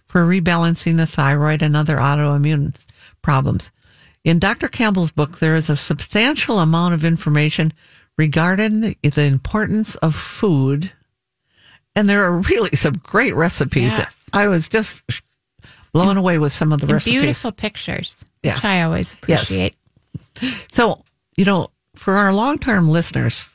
for 0.05 0.25
rebalancing 0.25 0.97
the 0.97 1.07
thyroid 1.07 1.62
and 1.62 1.77
other 1.77 1.97
autoimmune 1.97 2.86
problems. 3.21 3.71
In 4.23 4.39
Dr. 4.39 4.67
Campbell's 4.69 5.12
book, 5.12 5.39
there 5.39 5.55
is 5.55 5.69
a 5.69 5.75
substantial 5.75 6.59
amount 6.59 6.93
of 6.93 7.03
information 7.03 7.73
regarding 8.17 8.81
the, 8.81 8.97
the 9.03 9.23
importance 9.23 9.95
of 9.95 10.15
food 10.15 10.91
and 11.95 12.09
there 12.09 12.23
are 12.23 12.39
really 12.39 12.75
some 12.75 12.95
great 13.03 13.36
recipes. 13.36 13.97
Yes. 13.97 14.29
I 14.33 14.47
was 14.47 14.67
just 14.67 15.01
blown 15.91 16.17
away 16.17 16.39
with 16.39 16.51
some 16.51 16.73
of 16.73 16.79
the 16.81 16.88
recipes. 16.88 17.21
beautiful 17.21 17.51
pictures, 17.51 18.25
Yes. 18.41 18.57
which 18.57 18.65
I 18.65 18.81
always 18.81 19.15
Yes. 19.27 19.43
appreciate. 19.51 19.75
So, 20.69 21.03
you 21.38 21.45
know, 21.45 21.69
for 21.95 22.15
our 22.15 22.33
long 22.33 22.57
term 22.57 22.89
listeners, 22.89 23.49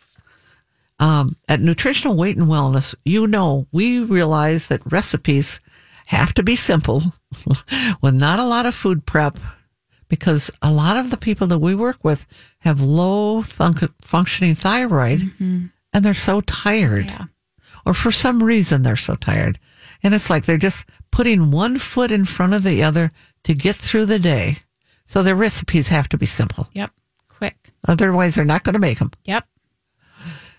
um, 1.00 1.37
at 1.48 1.61
Nutritional 1.61 2.16
Weight 2.16 2.37
and 2.37 2.46
Wellness, 2.46 2.94
you 3.04 3.26
know, 3.26 3.66
we 3.72 4.00
realize 4.00 4.68
that 4.68 4.83
recipes 4.90 5.59
have 6.07 6.33
to 6.35 6.42
be 6.42 6.57
simple 6.57 7.12
with 8.00 8.14
not 8.14 8.38
a 8.38 8.44
lot 8.44 8.66
of 8.66 8.74
food 8.74 9.04
prep 9.04 9.37
because 10.09 10.51
a 10.62 10.73
lot 10.73 10.97
of 10.97 11.11
the 11.11 11.16
people 11.16 11.47
that 11.49 11.59
we 11.59 11.75
work 11.75 11.99
with 12.03 12.27
have 12.61 12.81
low 12.81 13.42
thunk- 13.42 13.92
functioning 14.01 14.55
thyroid 14.55 15.21
mm-hmm. 15.21 15.66
and 15.92 16.05
they're 16.05 16.14
so 16.14 16.40
tired. 16.42 17.07
Yeah. 17.07 17.25
or 17.87 17.94
for 17.94 18.11
some 18.11 18.42
reason 18.42 18.83
they're 18.83 18.97
so 18.97 19.16
tired. 19.16 19.59
And 20.03 20.14
it's 20.14 20.31
like 20.31 20.44
they're 20.44 20.57
just 20.59 20.85
putting 21.11 21.51
one 21.51 21.79
foot 21.79 22.11
in 22.11 22.25
front 22.25 22.55
of 22.55 22.62
the 22.62 22.83
other 22.83 23.12
to 23.44 23.55
get 23.55 23.77
through 23.77 24.07
the 24.07 24.18
day. 24.18 24.59
So 25.05 25.23
their 25.23 25.35
recipes 25.35 25.88
have 25.88 26.09
to 26.11 26.18
be 26.18 26.27
simple. 26.27 26.68
Yep. 26.73 26.90
Quick. 27.29 27.73
Otherwise, 27.87 28.35
they're 28.35 28.44
not 28.44 28.62
going 28.62 28.75
to 28.75 28.79
make 28.79 28.99
them. 28.99 29.11
Yep. 29.25 29.47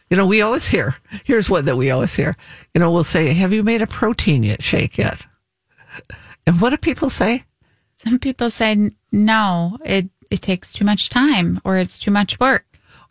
You 0.10 0.18
know, 0.18 0.26
we 0.26 0.42
always 0.42 0.68
hear, 0.68 0.96
here's 1.24 1.50
one 1.52 1.66
that 1.66 1.78
we 1.78 1.92
always 1.92 2.16
hear. 2.16 2.36
You 2.74 2.80
know, 2.80 2.90
we'll 2.90 3.04
say, 3.04 3.32
Have 3.34 3.54
you 3.54 3.62
made 3.62 3.84
a 3.84 3.88
protein 3.88 4.42
yet 4.42 4.64
shake 4.64 4.98
yet? 4.98 5.26
And 6.48 6.60
what 6.60 6.72
do 6.72 6.78
people 6.78 7.12
say? 7.12 7.44
Some 7.96 8.18
people 8.18 8.50
say 8.50 8.92
no, 9.12 9.78
it 9.86 10.10
it 10.30 10.42
takes 10.42 10.74
too 10.74 10.86
much 10.86 11.10
time 11.10 11.60
or 11.64 11.78
it's 11.78 11.98
too 11.98 12.12
much 12.12 12.40
work. 12.40 12.66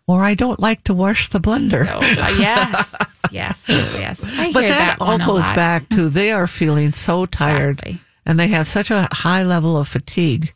Or 0.07 0.25
I 0.25 0.35
don't 0.35 0.61
like 0.61 0.85
to 0.85 0.95
wash 0.95 1.29
the 1.29 1.39
blender. 1.41 1.87
Uh, 1.87 2.01
yes, 2.39 2.95
yes, 3.31 3.67
yes, 3.69 3.95
yes. 3.95 4.39
I 4.39 4.53
but 4.53 4.65
hear 4.65 4.73
that, 4.73 4.99
that, 4.99 5.05
all 5.05 5.19
goes 5.19 5.51
back 5.51 5.89
to 5.91 6.09
they 6.09 6.33
are 6.33 6.47
feeling 6.47 6.93
so 6.93 7.27
tired 7.27 7.81
Exactly. 7.81 8.01
and 8.25 8.41
they 8.41 8.49
have 8.49 8.67
such 8.67 8.91
a 8.91 9.09
high 9.13 9.43
level 9.43 9.77
of 9.77 9.87
fatigue 9.89 10.55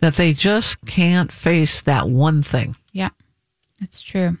that 0.00 0.16
they 0.16 0.32
just 0.32 0.84
can't 0.84 1.32
face 1.32 1.80
that 1.82 2.08
one 2.08 2.42
thing. 2.42 2.76
Yep, 2.92 3.12
that's 3.78 4.02
true. 4.02 4.36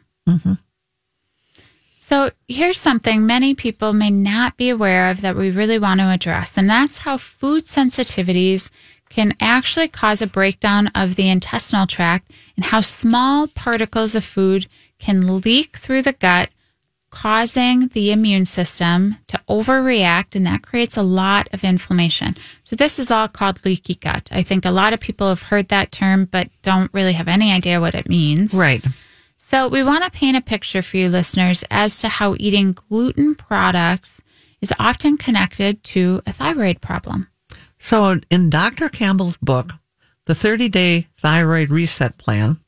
So 1.98 2.30
here's 2.48 2.78
something 2.78 3.24
many 3.24 3.54
people 3.54 3.92
may 3.92 4.10
not 4.10 4.56
be 4.56 4.68
aware 4.70 5.10
of 5.10 5.20
that 5.20 5.36
we 5.36 5.50
really 5.50 5.78
want 5.78 6.00
to 6.00 6.06
address, 6.06 6.58
and 6.58 6.68
that's 6.68 6.98
how 6.98 7.16
food 7.16 7.66
sensitivities 7.66 8.68
can 9.10 9.34
actually 9.40 9.88
cause 9.88 10.22
a 10.22 10.26
breakdown 10.26 10.86
of 10.94 11.16
the 11.16 11.28
intestinal 11.28 11.86
tract 11.86 12.30
and 12.56 12.64
how 12.64 12.80
small 12.80 13.48
particles 13.48 14.14
of 14.14 14.24
food 14.24 14.66
can 14.98 15.40
leak 15.40 15.76
through 15.76 16.02
the 16.02 16.12
gut, 16.12 16.48
causing 17.10 17.88
the 17.88 18.12
immune 18.12 18.44
system 18.44 19.16
to 19.26 19.40
overreact, 19.48 20.36
and 20.36 20.46
that 20.46 20.62
creates 20.62 20.96
a 20.96 21.02
lot 21.02 21.48
of 21.52 21.64
inflammation. 21.64 22.36
So, 22.62 22.76
this 22.76 22.98
is 22.98 23.10
all 23.10 23.26
called 23.26 23.64
leaky 23.64 23.96
gut. 23.96 24.28
I 24.30 24.42
think 24.42 24.64
a 24.64 24.70
lot 24.70 24.92
of 24.92 25.00
people 25.00 25.28
have 25.28 25.42
heard 25.42 25.68
that 25.68 25.90
term, 25.90 26.26
but 26.26 26.48
don't 26.62 26.92
really 26.94 27.14
have 27.14 27.28
any 27.28 27.52
idea 27.52 27.80
what 27.80 27.96
it 27.96 28.08
means. 28.08 28.54
Right. 28.54 28.84
So, 29.36 29.66
we 29.66 29.82
want 29.82 30.04
to 30.04 30.10
paint 30.10 30.36
a 30.36 30.40
picture 30.40 30.82
for 30.82 30.98
you 30.98 31.08
listeners 31.08 31.64
as 31.68 32.00
to 32.00 32.08
how 32.08 32.36
eating 32.38 32.72
gluten 32.72 33.34
products 33.34 34.22
is 34.60 34.72
often 34.78 35.16
connected 35.16 35.82
to 35.82 36.22
a 36.26 36.32
thyroid 36.32 36.80
problem. 36.80 37.26
So, 37.82 38.20
in 38.30 38.50
Dr. 38.50 38.90
Campbell's 38.90 39.38
book, 39.38 39.72
The 40.26 40.34
30 40.34 40.68
Day 40.68 41.08
Thyroid 41.16 41.70
Reset 41.70 42.18
Plan, 42.18 42.60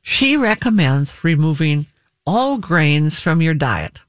she 0.00 0.38
recommends 0.38 1.22
removing 1.22 1.86
all 2.26 2.56
grains 2.56 3.20
from 3.20 3.42
your 3.42 3.52
diet, 3.52 4.00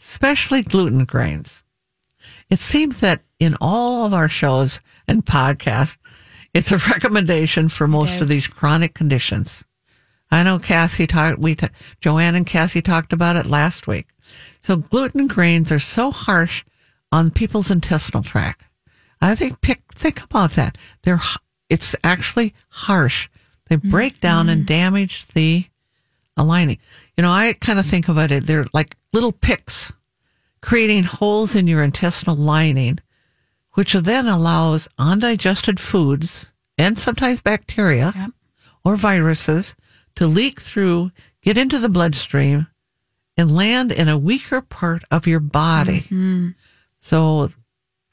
especially 0.00 0.62
gluten 0.62 1.04
grains. 1.04 1.64
It 2.48 2.60
seems 2.60 3.00
that 3.00 3.22
in 3.40 3.56
all 3.60 4.06
of 4.06 4.14
our 4.14 4.28
shows 4.28 4.80
and 5.08 5.24
podcasts, 5.26 5.96
It's 6.54 6.70
a 6.72 6.78
recommendation 6.92 7.68
for 7.68 7.88
most 7.88 8.20
of 8.20 8.28
these 8.28 8.46
chronic 8.46 8.94
conditions. 8.94 9.64
I 10.30 10.44
know 10.44 10.58
Cassie 10.60 11.06
talked, 11.08 11.40
we, 11.40 11.56
ta- 11.56 11.68
Joanne 12.00 12.36
and 12.36 12.46
Cassie 12.46 12.80
talked 12.80 13.12
about 13.12 13.36
it 13.36 13.46
last 13.46 13.86
week. 13.86 14.06
So 14.60 14.76
gluten 14.76 15.26
grains 15.26 15.70
are 15.72 15.78
so 15.80 16.12
harsh 16.12 16.64
on 17.12 17.30
people's 17.32 17.70
intestinal 17.70 18.22
tract. 18.22 18.62
I 19.20 19.34
think, 19.34 19.60
pick, 19.60 19.82
think 19.94 20.22
about 20.22 20.52
that. 20.52 20.76
They're, 21.02 21.20
it's 21.68 21.96
actually 22.04 22.54
harsh. 22.68 23.28
They 23.68 23.76
mm-hmm. 23.76 23.90
break 23.90 24.20
down 24.20 24.48
and 24.48 24.62
mm-hmm. 24.62 24.74
damage 24.74 25.26
the 25.28 25.66
lining. 26.36 26.78
You 27.16 27.22
know, 27.22 27.32
I 27.32 27.54
kind 27.54 27.78
of 27.78 27.86
mm. 27.86 27.90
think 27.90 28.08
of 28.08 28.18
it, 28.18 28.46
they're 28.46 28.66
like 28.74 28.96
little 29.12 29.32
picks 29.32 29.90
creating 30.60 31.04
holes 31.04 31.54
in 31.54 31.66
your 31.66 31.82
intestinal 31.82 32.36
lining, 32.36 32.98
which 33.72 33.92
then 33.92 34.26
allows 34.26 34.88
undigested 34.98 35.78
foods 35.78 36.46
and 36.76 36.98
sometimes 36.98 37.40
bacteria 37.40 38.12
Yep. 38.14 38.30
or 38.84 38.96
viruses 38.96 39.76
to 40.16 40.26
leak 40.26 40.60
through, 40.60 41.12
get 41.42 41.56
into 41.56 41.78
the 41.78 41.88
bloodstream, 41.88 42.66
and 43.36 43.54
land 43.54 43.92
in 43.92 44.08
a 44.08 44.18
weaker 44.18 44.60
part 44.60 45.04
of 45.10 45.26
your 45.26 45.40
body. 45.40 46.00
Mm-hmm. 46.00 46.48
So, 46.98 47.50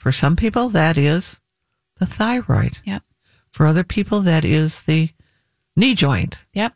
for 0.04 0.12
some 0.12 0.36
people, 0.36 0.68
that 0.68 0.98
is 0.98 1.40
the 1.98 2.06
thyroid. 2.06 2.78
Yep. 2.84 3.04
For 3.52 3.66
other 3.66 3.86
people, 3.86 4.20
that 4.20 4.44
is 4.44 4.84
the 4.84 5.12
knee 5.78 5.96
joint. 5.96 6.40
Yep. 6.52 6.74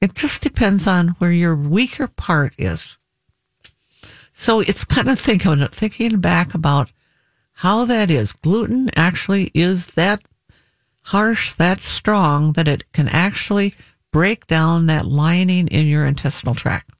It 0.00 0.14
just 0.14 0.40
depends 0.40 0.86
on 0.86 1.08
where 1.18 1.30
your 1.30 1.54
weaker 1.54 2.06
part 2.06 2.54
is. 2.56 2.96
So 4.32 4.60
it's 4.60 4.86
kind 4.86 5.10
of 5.10 5.20
thinking 5.20 5.68
thinking 5.68 6.20
back 6.20 6.54
about 6.54 6.90
how 7.52 7.84
that 7.84 8.10
is. 8.10 8.32
Gluten 8.32 8.88
actually 8.96 9.50
is 9.52 9.88
that 9.88 10.22
harsh, 11.02 11.52
that 11.56 11.82
strong 11.82 12.54
that 12.54 12.66
it 12.66 12.90
can 12.92 13.08
actually 13.08 13.74
break 14.10 14.46
down 14.46 14.86
that 14.86 15.04
lining 15.04 15.68
in 15.68 15.86
your 15.86 16.06
intestinal 16.06 16.54
tract. 16.54 16.92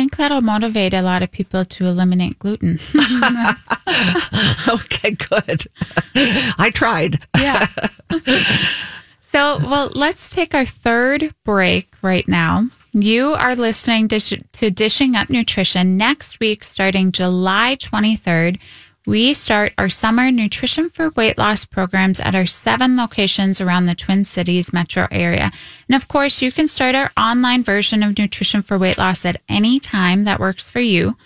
I 0.00 0.04
think 0.04 0.16
that'll 0.16 0.40
motivate 0.40 0.94
a 0.94 1.02
lot 1.02 1.22
of 1.22 1.30
people 1.30 1.62
to 1.62 1.84
eliminate 1.84 2.38
gluten. 2.38 2.78
okay, 4.66 5.10
good. 5.10 5.66
I 6.14 6.70
tried. 6.72 7.22
Yeah. 7.36 7.66
so, 9.20 9.58
well, 9.58 9.90
let's 9.94 10.30
take 10.30 10.54
our 10.54 10.64
third 10.64 11.34
break 11.44 11.94
right 12.00 12.26
now. 12.26 12.68
You 12.94 13.34
are 13.34 13.54
listening 13.54 14.08
to, 14.08 14.20
to 14.20 14.70
Dishing 14.70 15.16
Up 15.16 15.28
Nutrition. 15.28 15.98
Next 15.98 16.40
week, 16.40 16.64
starting 16.64 17.12
July 17.12 17.76
23rd, 17.78 18.58
we 19.06 19.32
start 19.32 19.72
our 19.78 19.88
summer 19.88 20.30
nutrition 20.30 20.90
for 20.90 21.10
weight 21.10 21.38
loss 21.38 21.64
programs 21.64 22.20
at 22.20 22.34
our 22.34 22.44
seven 22.44 22.96
locations 22.96 23.60
around 23.60 23.86
the 23.86 23.94
Twin 23.94 24.24
Cities 24.24 24.72
metro 24.72 25.08
area. 25.10 25.50
And 25.88 25.96
of 25.96 26.06
course, 26.06 26.42
you 26.42 26.52
can 26.52 26.68
start 26.68 26.94
our 26.94 27.10
online 27.16 27.62
version 27.62 28.02
of 28.02 28.18
nutrition 28.18 28.60
for 28.60 28.76
weight 28.76 28.98
loss 28.98 29.24
at 29.24 29.40
any 29.48 29.80
time 29.80 30.24
that 30.24 30.38
works 30.38 30.68
for 30.68 30.80
you. 30.80 31.16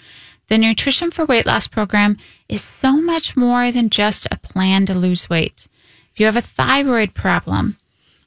The 0.49 0.59
Nutrition 0.59 1.11
for 1.11 1.25
Weight 1.25 1.47
Loss 1.47 1.69
program 1.69 2.19
is 2.51 2.63
so 2.63 3.01
much 3.01 3.35
more 3.35 3.73
than 3.73 3.89
just 3.89 4.27
a 4.31 4.37
plan 4.37 4.85
to 4.87 4.95
lose 4.95 5.31
weight. 5.31 5.67
If 6.13 6.21
you 6.21 6.27
have 6.27 6.37
a 6.37 6.43
thyroid 6.43 7.15
problem, 7.15 7.79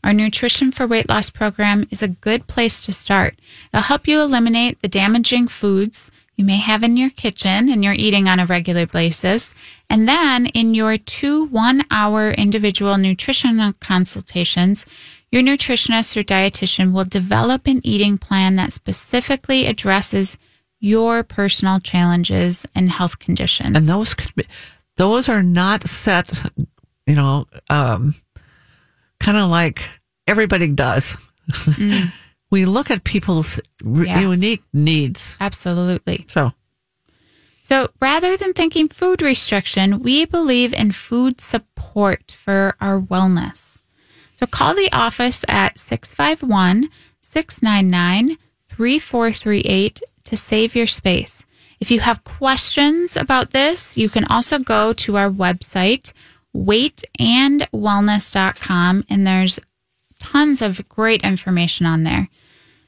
our 0.03 0.13
Nutrition 0.13 0.71
for 0.71 0.87
Weight 0.87 1.07
Loss 1.07 1.29
program 1.29 1.85
is 1.91 2.01
a 2.01 2.07
good 2.07 2.47
place 2.47 2.83
to 2.85 2.91
start. 2.91 3.39
It'll 3.71 3.83
help 3.83 4.07
you 4.07 4.19
eliminate 4.19 4.81
the 4.81 4.87
damaging 4.87 5.47
foods 5.47 6.09
you 6.37 6.45
may 6.45 6.57
have 6.57 6.83
in 6.83 6.95
your 6.95 7.09
kitchen 7.09 7.67
and 7.69 7.83
you're 7.83 7.93
eating 7.93 8.27
on 8.27 8.39
a 8.39 8.45
regular 8.45 8.85
basis. 8.85 9.53
And 9.89 10.07
then 10.07 10.45
in 10.47 10.75
your 10.75 10.97
two 10.97 11.45
one 11.47 11.83
hour 11.89 12.29
individual 12.29 12.97
nutritional 12.97 13.73
consultations, 13.79 14.85
your 15.31 15.41
nutritionist 15.41 16.15
or 16.15 16.23
dietitian 16.23 16.93
will 16.93 17.05
develop 17.05 17.65
an 17.65 17.81
eating 17.83 18.17
plan 18.19 18.55
that 18.55 18.71
specifically 18.71 19.65
addresses 19.65 20.37
your 20.79 21.23
personal 21.23 21.79
challenges 21.79 22.67
and 22.75 22.91
health 22.91 23.17
conditions. 23.17 23.75
And 23.75 23.85
those 23.85 24.13
could 24.13 24.33
be, 24.35 24.45
those 24.95 25.27
are 25.27 25.43
not 25.43 25.89
set, 25.89 26.29
you 27.07 27.15
know, 27.15 27.47
um, 27.69 28.13
kind 29.19 29.37
of 29.37 29.49
like 29.49 29.81
everybody 30.27 30.71
does. 30.71 31.17
we 32.49 32.65
look 32.65 32.89
at 32.91 33.03
people's 33.03 33.59
Yes. 33.83 34.21
unique 34.21 34.63
needs. 34.73 35.35
Absolutely. 35.39 36.25
So, 36.29 36.53
So 37.61 37.89
rather 38.01 38.37
than 38.37 38.53
thinking 38.53 38.87
food 38.87 39.21
restriction, 39.21 39.99
we 40.01 40.23
believe 40.25 40.73
in 40.73 40.91
food 40.93 41.41
support 41.41 42.31
for 42.31 42.75
our 42.79 43.01
wellness. 43.01 43.83
So 44.39 44.45
call 44.45 44.73
the 44.75 44.89
office 44.93 45.43
at 45.49 45.77
651 45.77 46.89
699 47.19 48.37
3438 48.69 50.01
to 50.25 50.37
save 50.37 50.75
your 50.75 50.87
space. 50.87 51.45
If 51.79 51.91
you 51.91 51.99
have 51.99 52.23
questions 52.23 53.15
about 53.17 53.51
this, 53.51 53.97
you 53.97 54.09
can 54.09 54.23
also 54.25 54.57
go 54.59 54.93
to 54.93 55.17
our 55.17 55.29
website, 55.29 56.11
weightandwellness.com, 56.55 59.05
and 59.09 59.27
there's 59.27 59.59
tons 60.19 60.61
of 60.61 60.87
great 60.89 61.23
information 61.23 61.85
on 61.85 62.03
there. 62.03 62.29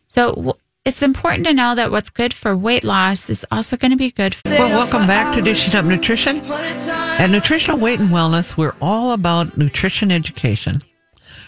So 0.08 0.58
it's 0.86 1.02
important 1.02 1.46
to 1.46 1.54
know 1.54 1.76
that 1.76 1.92
what's 1.92 2.10
good 2.10 2.34
for 2.34 2.56
weight 2.56 2.84
loss 2.84 3.30
is 3.30 3.46
also 3.52 3.78
going 3.78 3.92
to 3.92 3.98
be 3.98 4.12
good 4.12 4.34
for 4.34 4.50
well, 4.50 4.70
welcome 4.70 5.06
back 5.08 5.36
to 5.36 5.42
Dishing 5.42 5.76
Up 5.76 5.86
Nutrition. 5.86 6.38
At 6.40 7.30
Nutritional 7.30 7.80
Weight 7.80 8.00
and 8.00 8.10
Wellness, 8.10 8.58
we're 8.58 8.76
all 8.82 9.12
about 9.12 9.58
nutrition 9.58 10.12
education. 10.12 10.82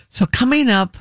So 0.10 0.26
coming 0.26 0.70
up, 0.70 0.98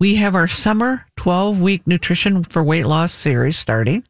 we 0.00 0.16
have 0.16 0.34
our 0.34 0.48
summer 0.48 1.06
12 1.16 1.60
week 1.60 1.86
nutrition 1.86 2.42
for 2.42 2.64
weight 2.64 2.86
loss 2.86 3.12
series 3.12 3.58
starting. 3.58 4.04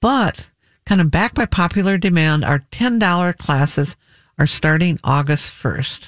But 0.00 0.48
kind 0.86 1.00
of 1.00 1.10
back 1.10 1.34
by 1.34 1.46
popular 1.46 1.96
demand, 1.96 2.44
our 2.44 2.60
$10 2.72 3.38
classes 3.38 3.96
are 4.38 4.46
starting 4.46 4.98
August 5.04 5.52
1st. 5.52 6.06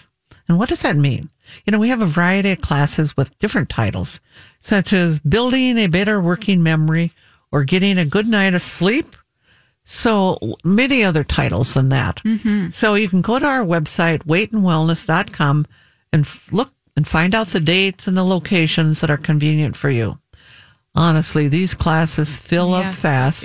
And 0.49 0.59
what 0.59 0.69
does 0.69 0.83
that 0.83 0.97
mean? 0.97 1.31
You 1.65 1.71
know, 1.71 1.79
we 1.79 1.89
have 1.89 2.03
a 2.03 2.07
variety 2.07 2.53
of 2.53 2.61
classes 2.61 3.17
with 3.17 3.39
different 3.39 3.69
titles, 3.69 4.21
such 4.61 4.93
as 4.93 5.19
building 5.19 5.79
a 5.79 5.87
better 5.87 6.21
working 6.21 6.63
memory 6.63 7.13
or 7.53 7.65
getting 7.65 7.99
a 7.99 8.05
good 8.05 8.27
night 8.27 8.55
of 8.55 8.63
sleep. 8.63 9.17
So 9.85 10.39
many 10.65 11.05
other 11.05 11.23
titles 11.23 11.75
than 11.75 11.91
that. 11.91 12.17
Mm-hmm. 12.25 12.71
So 12.71 12.95
you 12.95 13.09
can 13.09 13.23
go 13.23 13.39
to 13.39 13.47
our 13.47 13.65
website, 13.65 14.25
weightandwellness.com 14.25 15.67
and 16.13 16.29
look 16.51 16.73
and 16.97 17.07
find 17.07 17.35
out 17.35 17.49
the 17.49 17.61
dates 17.61 18.09
and 18.09 18.17
the 18.17 18.25
locations 18.25 19.01
that 19.01 19.11
are 19.11 19.17
convenient 19.17 19.77
for 19.77 19.91
you. 19.91 20.19
Honestly, 20.95 21.47
these 21.47 21.75
classes 21.75 22.37
fill 22.37 22.75
up 22.75 22.95
fast. 22.95 23.43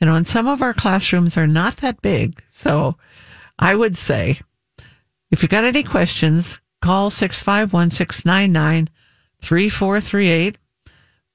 You 0.00 0.06
know, 0.06 0.14
and 0.14 0.26
some 0.26 0.46
of 0.46 0.62
our 0.62 0.74
classrooms 0.74 1.36
are 1.36 1.46
not 1.46 1.78
that 1.78 2.00
big. 2.00 2.42
So 2.50 2.96
I 3.58 3.74
would 3.74 3.96
say 3.96 4.40
if 5.30 5.42
you 5.42 5.48
got 5.48 5.64
any 5.64 5.82
questions, 5.82 6.58
call 6.80 7.10
651 7.10 7.90
699 7.90 8.88
3438 9.40 10.58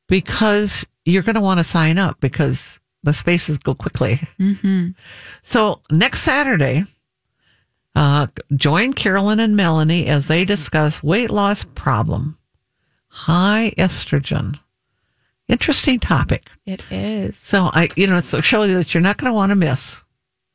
because 0.08 0.86
you're 1.06 1.24
going 1.24 1.36
to 1.36 1.42
want 1.42 1.60
to 1.60 1.64
sign 1.64 1.98
up 1.98 2.20
because 2.20 2.80
the 3.04 3.14
spaces 3.14 3.58
go 3.58 3.76
quickly. 3.76 4.20
Mm-hmm. 4.40 4.90
So 5.42 5.82
next 5.92 6.22
Saturday, 6.22 6.86
uh, 7.96 8.28
join 8.56 8.94
Carolyn 8.94 9.40
and 9.40 9.56
Melanie 9.56 10.08
as 10.08 10.28
they 10.28 10.46
discuss 10.46 11.04
weight 11.04 11.30
loss 11.30 11.64
problem, 11.64 12.38
high 13.08 13.74
estrogen. 13.78 14.60
Interesting 15.50 16.00
topic. 16.00 16.50
It 16.66 16.90
is. 16.92 17.38
So 17.38 17.70
I, 17.74 17.90
you 17.96 18.08
know, 18.08 18.18
it's 18.18 18.34
a 18.34 18.42
show 18.42 18.66
that 18.66 18.94
you're 18.94 19.02
not 19.02 19.18
going 19.18 19.30
to 19.30 19.36
want 19.36 19.50
to 19.50 19.56
miss 19.56 20.02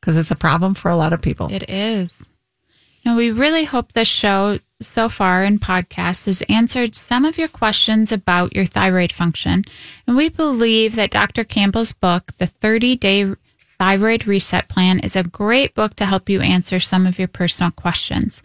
because 0.01 0.17
it's 0.17 0.31
a 0.31 0.35
problem 0.35 0.73
for 0.73 0.89
a 0.89 0.95
lot 0.95 1.13
of 1.13 1.21
people. 1.21 1.47
It 1.51 1.69
is. 1.69 2.31
Now, 3.05 3.15
we 3.15 3.31
really 3.31 3.63
hope 3.63 3.93
this 3.93 4.07
show 4.07 4.59
so 4.81 5.09
far 5.09 5.43
in 5.43 5.59
podcasts 5.59 6.25
has 6.25 6.41
answered 6.47 6.95
some 6.95 7.25
of 7.25 7.37
your 7.37 7.47
questions 7.47 8.11
about 8.11 8.55
your 8.55 8.65
thyroid 8.65 9.11
function. 9.11 9.65
And 10.07 10.15
we 10.15 10.29
believe 10.29 10.95
that 10.95 11.11
Dr. 11.11 11.43
Campbell's 11.43 11.91
book, 11.93 12.31
The 12.37 12.47
30 12.47 12.95
Day 12.95 13.35
Thyroid 13.77 14.25
Reset 14.25 14.67
Plan, 14.69 14.99
is 14.99 15.15
a 15.15 15.23
great 15.23 15.75
book 15.75 15.95
to 15.95 16.05
help 16.05 16.29
you 16.29 16.41
answer 16.41 16.79
some 16.79 17.05
of 17.05 17.19
your 17.19 17.27
personal 17.27 17.71
questions. 17.71 18.41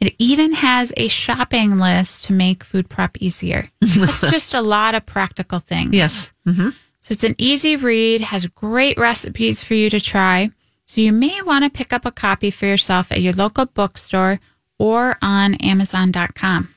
It 0.00 0.14
even 0.18 0.52
has 0.54 0.92
a 0.96 1.08
shopping 1.08 1.78
list 1.78 2.26
to 2.26 2.32
make 2.32 2.64
food 2.64 2.88
prep 2.88 3.16
easier. 3.18 3.68
It's 3.80 4.20
just 4.20 4.54
a 4.54 4.60
lot 4.62 4.94
of 4.94 5.06
practical 5.06 5.58
things. 5.60 5.94
yes. 5.94 6.32
hmm 6.44 6.70
So 7.00 7.12
it's 7.12 7.24
an 7.24 7.36
easy 7.38 7.76
read, 7.76 8.20
has 8.20 8.46
great 8.46 8.98
recipes 8.98 9.62
for 9.62 9.74
you 9.74 9.88
to 9.90 10.00
try. 10.00 10.50
So 10.86 11.00
you 11.00 11.12
may 11.12 11.40
want 11.42 11.64
to 11.64 11.70
pick 11.70 11.92
up 11.92 12.04
a 12.04 12.12
copy 12.12 12.50
for 12.50 12.66
yourself 12.66 13.10
at 13.10 13.20
your 13.20 13.32
local 13.32 13.66
bookstore 13.66 14.40
or 14.78 15.16
on 15.22 15.54
Amazon.com. 15.56 16.68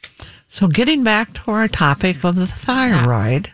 So 0.48 0.68
getting 0.68 1.04
back 1.04 1.34
to 1.34 1.52
our 1.52 1.68
topic 1.68 2.24
of 2.24 2.36
the 2.36 2.48
thyroid, 2.48 3.52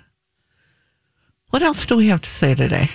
what 1.50 1.62
else 1.62 1.86
do 1.86 1.98
we 1.98 2.08
have 2.08 2.22
to 2.22 2.30
say 2.30 2.56
today? 2.56 2.89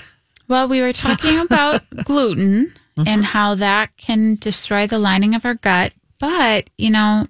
Well, 0.48 0.68
we 0.68 0.80
were 0.80 0.92
talking 0.92 1.38
about 1.46 1.82
gluten 2.04 2.74
mm-hmm. 2.96 3.08
and 3.08 3.24
how 3.24 3.54
that 3.56 3.96
can 3.96 4.36
destroy 4.36 4.86
the 4.86 4.98
lining 4.98 5.34
of 5.34 5.44
our 5.44 5.54
gut. 5.54 5.92
But, 6.18 6.70
you 6.76 6.90
know, 6.90 7.26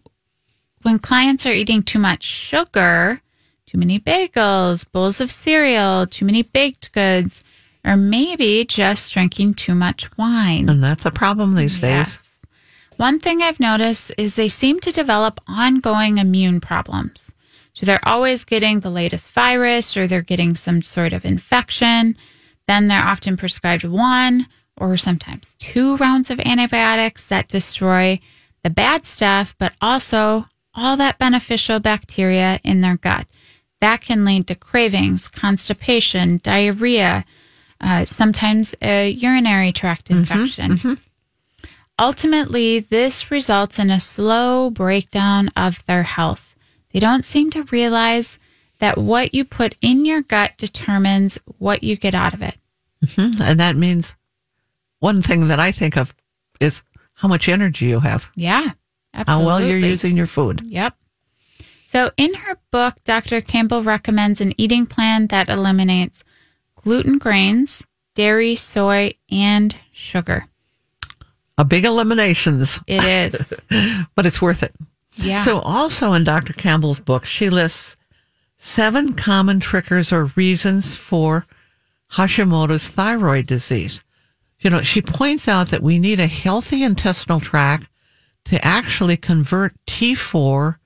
when 0.82 0.98
clients 0.98 1.46
are 1.46 1.52
eating 1.52 1.82
too 1.82 1.98
much 1.98 2.22
sugar, 2.22 3.20
too 3.66 3.78
many 3.78 4.00
bagels, 4.00 4.90
bowls 4.90 5.20
of 5.20 5.30
cereal, 5.30 6.06
too 6.06 6.24
many 6.24 6.42
baked 6.42 6.92
goods, 6.92 7.44
or 7.84 7.96
maybe 7.96 8.64
just 8.64 9.12
drinking 9.12 9.54
too 9.54 9.74
much 9.74 10.16
wine. 10.16 10.68
And 10.68 10.82
that's 10.82 11.06
a 11.06 11.10
problem 11.10 11.54
these 11.54 11.78
days. 11.78 12.29
One 13.00 13.18
thing 13.18 13.40
I've 13.40 13.58
noticed 13.58 14.12
is 14.18 14.34
they 14.34 14.50
seem 14.50 14.78
to 14.80 14.92
develop 14.92 15.40
ongoing 15.48 16.18
immune 16.18 16.60
problems. 16.60 17.34
So 17.72 17.86
they're 17.86 18.06
always 18.06 18.44
getting 18.44 18.80
the 18.80 18.90
latest 18.90 19.30
virus 19.30 19.96
or 19.96 20.06
they're 20.06 20.20
getting 20.20 20.54
some 20.54 20.82
sort 20.82 21.14
of 21.14 21.24
infection. 21.24 22.14
Then 22.68 22.88
they're 22.88 23.02
often 23.02 23.38
prescribed 23.38 23.84
one 23.84 24.48
or 24.76 24.98
sometimes 24.98 25.54
two 25.58 25.96
rounds 25.96 26.30
of 26.30 26.40
antibiotics 26.40 27.26
that 27.28 27.48
destroy 27.48 28.20
the 28.62 28.68
bad 28.68 29.06
stuff, 29.06 29.54
but 29.56 29.72
also 29.80 30.44
all 30.74 30.98
that 30.98 31.18
beneficial 31.18 31.80
bacteria 31.80 32.60
in 32.64 32.82
their 32.82 32.98
gut. 32.98 33.26
That 33.80 34.02
can 34.02 34.26
lead 34.26 34.46
to 34.48 34.54
cravings, 34.54 35.26
constipation, 35.26 36.38
diarrhea, 36.42 37.24
uh, 37.80 38.04
sometimes 38.04 38.74
a 38.82 39.08
urinary 39.08 39.72
tract 39.72 40.10
infection. 40.10 40.98
Ultimately, 42.00 42.80
this 42.80 43.30
results 43.30 43.78
in 43.78 43.90
a 43.90 44.00
slow 44.00 44.70
breakdown 44.70 45.48
of 45.54 45.84
their 45.84 46.02
health. 46.04 46.54
They 46.92 46.98
don't 46.98 47.24
seem 47.26 47.50
to 47.50 47.64
realize 47.64 48.38
that 48.78 48.96
what 48.96 49.34
you 49.34 49.44
put 49.44 49.76
in 49.82 50.06
your 50.06 50.22
gut 50.22 50.52
determines 50.56 51.38
what 51.58 51.82
you 51.84 51.96
get 51.96 52.14
out 52.14 52.32
of 52.32 52.40
it. 52.40 52.56
Mhm. 53.04 53.38
And 53.40 53.60
that 53.60 53.76
means 53.76 54.14
one 54.98 55.20
thing 55.20 55.48
that 55.48 55.60
I 55.60 55.72
think 55.72 55.96
of 55.98 56.14
is 56.58 56.82
how 57.14 57.28
much 57.28 57.48
energy 57.48 57.86
you 57.86 58.00
have, 58.00 58.30
Yeah, 58.34 58.72
Absolutely. 59.12 59.42
how 59.42 59.46
well 59.46 59.60
you're 59.62 59.78
using 59.78 60.16
your 60.16 60.26
food. 60.26 60.62
Yep. 60.68 60.96
So, 61.86 62.10
in 62.16 62.32
her 62.34 62.56
book, 62.70 62.94
Dr. 63.04 63.40
Campbell 63.42 63.82
recommends 63.82 64.40
an 64.40 64.54
eating 64.56 64.86
plan 64.86 65.26
that 65.26 65.48
eliminates 65.50 66.24
gluten 66.76 67.18
grains, 67.18 67.84
dairy, 68.14 68.56
soy, 68.56 69.12
and 69.30 69.76
sugar. 69.92 70.46
A 71.60 71.64
big 71.64 71.84
eliminations, 71.84 72.80
It 72.86 73.04
is. 73.04 73.52
but 74.14 74.24
it's 74.24 74.40
worth 74.40 74.62
it. 74.62 74.74
Yeah. 75.16 75.42
So, 75.42 75.60
also 75.60 76.14
in 76.14 76.24
Dr. 76.24 76.54
Campbell's 76.54 77.00
book, 77.00 77.26
she 77.26 77.50
lists 77.50 77.98
seven 78.56 79.12
common 79.12 79.60
triggers 79.60 80.10
or 80.10 80.32
reasons 80.36 80.94
for 80.96 81.44
Hashimoto's 82.12 82.88
thyroid 82.88 83.46
disease. 83.46 84.02
You 84.60 84.70
know, 84.70 84.80
she 84.80 85.02
points 85.02 85.48
out 85.48 85.68
that 85.68 85.82
we 85.82 85.98
need 85.98 86.18
a 86.18 86.26
healthy 86.26 86.82
intestinal 86.82 87.40
tract 87.40 87.90
to 88.46 88.64
actually 88.64 89.18
convert 89.18 89.74
T4 89.86 90.76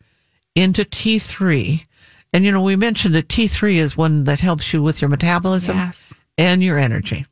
into 0.57 0.85
T3. 0.85 1.87
And, 2.33 2.45
you 2.45 2.51
know, 2.51 2.63
we 2.63 2.75
mentioned 2.75 3.15
that 3.15 3.29
T3 3.29 3.77
is 3.77 3.97
one 3.97 4.25
that 4.25 4.41
helps 4.41 4.73
you 4.73 4.83
with 4.83 5.01
your 5.01 5.09
metabolism 5.09 5.77
yes. 5.77 6.21
and 6.37 6.65
your 6.65 6.79
energy. 6.79 7.27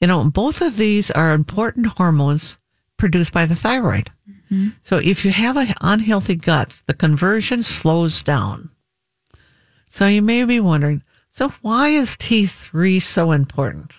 You 0.00 0.06
know, 0.06 0.30
both 0.30 0.60
of 0.60 0.76
these 0.76 1.10
are 1.10 1.32
important 1.32 1.86
hormones 1.86 2.56
produced 2.96 3.32
by 3.32 3.46
the 3.46 3.54
thyroid. 3.56 4.10
Mm-hmm. 4.28 4.68
So 4.82 4.98
if 4.98 5.24
you 5.24 5.30
have 5.30 5.56
an 5.56 5.74
unhealthy 5.80 6.36
gut, 6.36 6.72
the 6.86 6.94
conversion 6.94 7.62
slows 7.62 8.22
down. 8.22 8.70
So 9.88 10.06
you 10.06 10.22
may 10.22 10.44
be 10.44 10.60
wondering, 10.60 11.02
so 11.30 11.52
why 11.62 11.88
is 11.88 12.16
T3 12.16 13.02
so 13.02 13.32
important? 13.32 13.92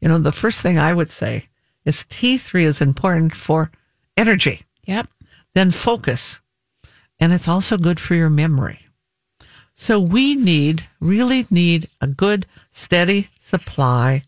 You 0.00 0.08
know, 0.08 0.18
the 0.18 0.32
first 0.32 0.62
thing 0.62 0.78
I 0.78 0.92
would 0.92 1.10
say 1.10 1.48
is 1.84 2.04
T3 2.04 2.62
is 2.62 2.80
important 2.80 3.34
for 3.34 3.70
energy, 4.16 4.62
Yep. 4.86 5.08
then 5.54 5.70
focus, 5.70 6.40
and 7.18 7.32
it's 7.32 7.48
also 7.48 7.76
good 7.76 8.00
for 8.00 8.14
your 8.14 8.30
memory. 8.30 8.80
So 9.74 9.98
we 9.98 10.34
need, 10.34 10.86
really 11.00 11.46
need 11.50 11.88
a 12.00 12.06
good, 12.06 12.46
steady 12.70 13.28
supply 13.40 14.24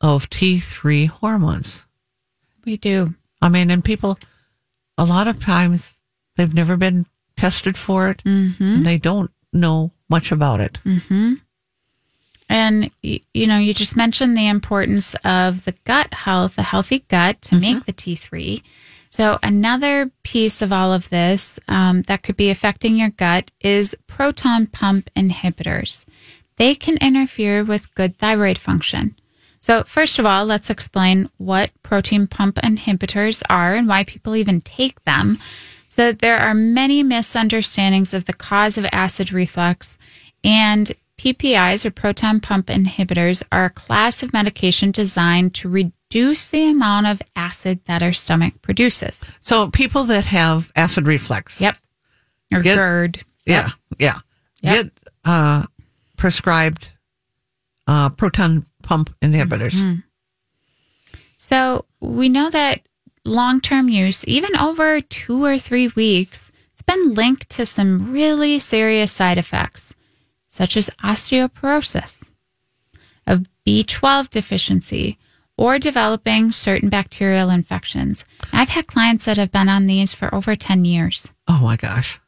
of 0.00 0.30
T3 0.30 1.08
hormones. 1.08 1.84
We 2.64 2.76
do. 2.76 3.14
I 3.40 3.48
mean, 3.48 3.70
and 3.70 3.84
people, 3.84 4.18
a 4.96 5.04
lot 5.04 5.28
of 5.28 5.42
times 5.42 5.94
they've 6.36 6.54
never 6.54 6.76
been 6.76 7.06
tested 7.36 7.76
for 7.76 8.08
it 8.10 8.22
mm-hmm. 8.24 8.62
and 8.62 8.86
they 8.86 8.98
don't 8.98 9.30
know 9.52 9.92
much 10.08 10.32
about 10.32 10.60
it. 10.60 10.78
Mm-hmm. 10.84 11.34
And, 12.48 12.90
you 13.02 13.46
know, 13.46 13.58
you 13.58 13.74
just 13.74 13.96
mentioned 13.96 14.36
the 14.36 14.48
importance 14.48 15.14
of 15.24 15.64
the 15.64 15.74
gut 15.84 16.14
health, 16.14 16.56
a 16.56 16.62
healthy 16.62 17.04
gut 17.08 17.42
to 17.42 17.54
mm-hmm. 17.54 17.60
make 17.60 17.84
the 17.84 17.92
T3. 17.92 18.62
So, 19.10 19.38
another 19.42 20.10
piece 20.22 20.62
of 20.62 20.72
all 20.72 20.92
of 20.92 21.08
this 21.08 21.58
um, 21.68 22.02
that 22.02 22.22
could 22.22 22.36
be 22.36 22.50
affecting 22.50 22.96
your 22.96 23.10
gut 23.10 23.50
is 23.60 23.96
proton 24.06 24.66
pump 24.66 25.10
inhibitors. 25.16 26.04
They 26.56 26.74
can 26.74 26.98
interfere 27.00 27.64
with 27.64 27.94
good 27.94 28.18
thyroid 28.18 28.58
function. 28.58 29.16
So, 29.68 29.84
first 29.84 30.18
of 30.18 30.24
all, 30.24 30.46
let's 30.46 30.70
explain 30.70 31.28
what 31.36 31.70
protein 31.82 32.26
pump 32.26 32.56
inhibitors 32.56 33.42
are 33.50 33.74
and 33.74 33.86
why 33.86 34.02
people 34.02 34.34
even 34.34 34.62
take 34.62 35.04
them. 35.04 35.36
So, 35.88 36.10
there 36.10 36.38
are 36.38 36.54
many 36.54 37.02
misunderstandings 37.02 38.14
of 38.14 38.24
the 38.24 38.32
cause 38.32 38.78
of 38.78 38.86
acid 38.92 39.30
reflux, 39.30 39.98
and 40.42 40.90
PPIs 41.18 41.84
or 41.84 41.90
proton 41.90 42.40
pump 42.40 42.68
inhibitors 42.68 43.42
are 43.52 43.66
a 43.66 43.70
class 43.70 44.22
of 44.22 44.32
medication 44.32 44.90
designed 44.90 45.52
to 45.56 45.68
reduce 45.68 46.48
the 46.48 46.70
amount 46.70 47.06
of 47.06 47.20
acid 47.36 47.84
that 47.84 48.02
our 48.02 48.12
stomach 48.12 48.54
produces. 48.62 49.30
So 49.42 49.68
people 49.68 50.04
that 50.04 50.24
have 50.24 50.72
acid 50.76 51.06
reflux. 51.06 51.60
Yep. 51.60 51.76
Or 52.54 52.62
Get- 52.62 52.76
GERD. 52.76 53.20
Yeah. 53.44 53.68
Yeah. 53.98 54.16
Yep. 54.62 54.84
Get 54.84 54.92
uh, 55.26 55.64
prescribed 56.16 56.88
uh, 57.86 58.08
proton 58.08 58.64
pump 58.88 59.14
inhibitors. 59.20 59.74
Mm-hmm. 59.74 60.00
So 61.36 61.84
we 62.00 62.30
know 62.30 62.48
that 62.48 62.80
long 63.24 63.60
term 63.60 63.90
use, 63.90 64.26
even 64.26 64.56
over 64.56 65.02
two 65.02 65.44
or 65.44 65.58
three 65.58 65.88
weeks, 65.88 66.50
it's 66.72 66.80
been 66.82 67.12
linked 67.12 67.50
to 67.50 67.66
some 67.66 68.10
really 68.12 68.58
serious 68.58 69.12
side 69.12 69.36
effects, 69.36 69.94
such 70.48 70.74
as 70.74 70.90
osteoporosis, 71.04 72.32
of 73.26 73.44
B12 73.66 74.30
deficiency, 74.30 75.18
or 75.58 75.78
developing 75.78 76.50
certain 76.50 76.88
bacterial 76.88 77.50
infections. 77.50 78.24
I've 78.54 78.70
had 78.70 78.86
clients 78.86 79.26
that 79.26 79.36
have 79.36 79.52
been 79.52 79.68
on 79.68 79.84
these 79.84 80.14
for 80.14 80.34
over 80.34 80.54
10 80.54 80.86
years. 80.86 81.30
Oh 81.46 81.60
my 81.60 81.76
gosh. 81.76 82.18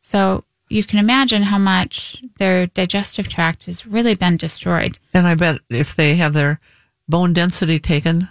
So 0.00 0.44
you 0.68 0.84
can 0.84 0.98
imagine 0.98 1.42
how 1.42 1.58
much 1.58 2.22
their 2.38 2.66
digestive 2.66 3.28
tract 3.28 3.66
has 3.66 3.86
really 3.86 4.14
been 4.14 4.36
destroyed. 4.36 4.98
And 5.14 5.26
I 5.26 5.34
bet 5.34 5.60
if 5.70 5.94
they 5.96 6.16
have 6.16 6.32
their 6.34 6.60
bone 7.08 7.32
density 7.32 7.78
taken, 7.78 8.28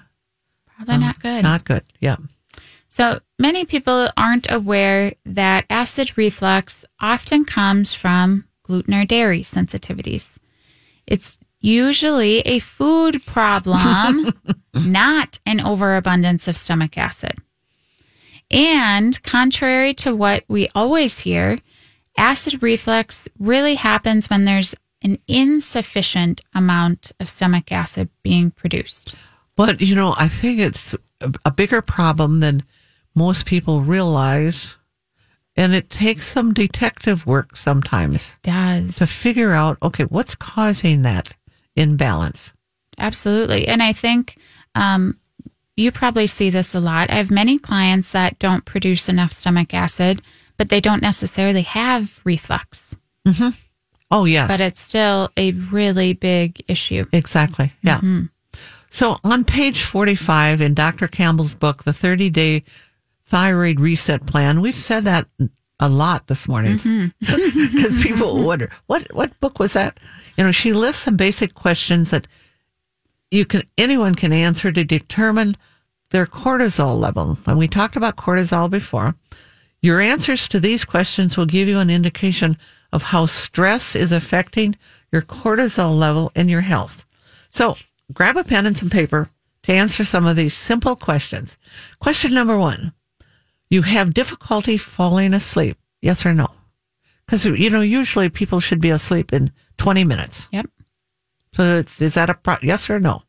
Probably 0.75 0.95
um, 0.95 1.01
not 1.01 1.19
good. 1.19 1.43
not 1.43 1.65
good. 1.65 1.83
Yeah. 1.99 2.17
So 2.89 3.19
many 3.37 3.65
people 3.65 4.09
aren't 4.15 4.49
aware 4.51 5.13
that 5.25 5.65
acid 5.69 6.17
reflux 6.17 6.85
often 6.99 7.45
comes 7.45 7.93
from 7.93 8.45
gluten 8.63 8.93
or 8.93 9.05
dairy 9.05 9.41
sensitivities. 9.41 10.37
It's 11.05 11.37
usually 11.59 12.39
a 12.41 12.59
food 12.59 13.25
problem, 13.25 14.33
not 14.73 15.39
an 15.45 15.59
overabundance 15.59 16.47
of 16.47 16.55
stomach 16.57 16.97
acid. 16.97 17.33
And 18.49 19.21
contrary 19.23 19.93
to 19.95 20.15
what 20.15 20.43
we 20.47 20.69
always 20.73 21.19
hear, 21.19 21.57
acid 22.17 22.61
reflux 22.61 23.27
really 23.39 23.75
happens 23.75 24.29
when 24.29 24.45
there's 24.45 24.75
an 25.01 25.19
insufficient 25.27 26.41
amount 26.53 27.11
of 27.19 27.29
stomach 27.29 27.71
acid 27.71 28.09
being 28.23 28.51
produced. 28.51 29.15
But, 29.55 29.81
you 29.81 29.95
know, 29.95 30.13
I 30.17 30.27
think 30.27 30.59
it's 30.59 30.95
a, 31.45 31.51
bigger 31.51 31.81
problem 31.81 32.39
than 32.39 32.63
most 33.15 33.45
people 33.45 33.81
realize. 33.81 34.75
And 35.55 35.73
it 35.73 35.89
takes 35.89 36.27
some 36.27 36.53
detective 36.53 37.25
work 37.25 37.57
sometimes 37.57 38.37
Does. 38.43 38.97
to 38.97 39.07
figure 39.07 39.53
out, 39.53 39.79
okay, 39.81 40.03
what's 40.03 40.35
causing 40.35 41.01
that 41.01 41.33
imbalance? 41.75 42.53
Absolutely. 42.99 43.67
And 43.67 43.81
I 43.81 43.93
think 43.93 44.37
um, 44.75 45.19
you 45.75 45.91
probably 45.91 46.27
see 46.27 46.51
this 46.51 46.75
a 46.75 46.79
lot. 46.79 47.09
I 47.09 47.15
have 47.15 47.31
many 47.31 47.57
clients 47.57 48.11
that 48.11 48.37
don't 48.37 48.65
produce 48.65 49.09
enough 49.09 49.31
stomach 49.31 49.73
acid, 49.73 50.21
but 50.57 50.69
they 50.69 50.81
don't 50.81 51.01
necessarily 51.01 51.61
have 51.63 52.19
reflux, 52.25 52.95
Oh, 54.09 54.25
yes. 54.25 54.47
but 54.49 54.59
it's 54.59 54.79
still 54.79 55.29
a 55.37 55.51
really 55.51 56.13
big 56.13 56.63
issue. 56.67 57.03
Exactly. 57.11 57.73
Yeah. 57.81 57.97
Mm-hmm. 57.97 58.23
So 58.89 59.17
on 59.23 59.43
page 59.43 59.83
45 59.83 60.61
in 60.61 60.73
Dr. 60.73 61.07
Campbell's 61.07 61.55
book, 61.55 61.83
The 61.83 61.91
30 61.93 62.29
Day 62.29 62.63
Thyroid 63.25 63.79
Reset 63.81 64.25
Plan, 64.25 64.61
we've 64.61 64.73
said 64.79 65.03
that 65.03 65.27
a 65.79 65.89
lot 65.89 66.27
this 66.27 66.47
morning 66.47 66.77
Mm-hmm. 66.77 67.07
because 67.75 68.01
people 68.01 68.43
wonder 68.45 68.71
what, 68.87 69.13
what 69.13 69.37
book 69.41 69.59
was 69.59 69.73
that? 69.73 69.99
You 70.37 70.45
know, 70.45 70.51
she 70.53 70.71
lists 70.73 71.03
some 71.03 71.17
basic 71.17 71.53
questions 71.53 72.11
that 72.11 72.27
you 73.29 73.43
can, 73.45 73.63
anyone 73.77 74.15
can 74.15 74.31
answer 74.31 74.71
to 74.71 74.83
determine 74.85 75.55
their 76.11 76.25
cortisol 76.25 76.97
level. 76.97 77.37
And 77.45 77.57
we 77.57 77.67
talked 77.67 77.97
about 77.97 78.15
cortisol 78.15 78.69
before. 78.69 79.15
Your 79.87 80.01
answers 80.01 80.49
to 80.49 80.59
these 80.59 80.83
questions 80.83 81.37
will 81.37 81.45
give 81.45 81.69
you 81.69 81.79
an 81.79 81.89
indication 81.89 82.57
of 82.91 83.03
how 83.03 83.25
stress 83.25 83.95
is 83.95 84.11
affecting 84.11 84.75
your 85.13 85.21
cortisol 85.21 85.97
level 85.97 86.29
and 86.35 86.49
your 86.49 86.59
health. 86.59 87.05
So 87.49 87.77
grab 88.11 88.35
a 88.35 88.43
pen 88.43 88.65
and 88.65 88.77
some 88.77 88.89
paper 88.89 89.29
to 89.63 89.71
answer 89.71 90.03
some 90.03 90.25
of 90.25 90.35
these 90.35 90.53
simple 90.53 90.97
questions. 90.97 91.55
Question 91.99 92.33
number 92.33 92.57
one. 92.57 92.91
You 93.69 93.83
have 93.83 94.13
difficulty 94.13 94.75
falling 94.75 95.33
asleep. 95.33 95.77
Yes 96.01 96.25
or 96.25 96.33
no? 96.33 96.49
Because, 97.25 97.45
you 97.45 97.69
know, 97.69 97.79
usually 97.79 98.27
people 98.27 98.59
should 98.59 98.81
be 98.81 98.89
asleep 98.89 99.31
in 99.31 99.53
20 99.77 100.03
minutes. 100.03 100.49
Yep. 100.51 100.69
So 101.53 101.75
it's, 101.75 102.01
is 102.01 102.15
that 102.15 102.29
a 102.29 102.33
pro- 102.33 102.57
yes 102.61 102.89
or 102.89 102.99
no? 102.99 103.23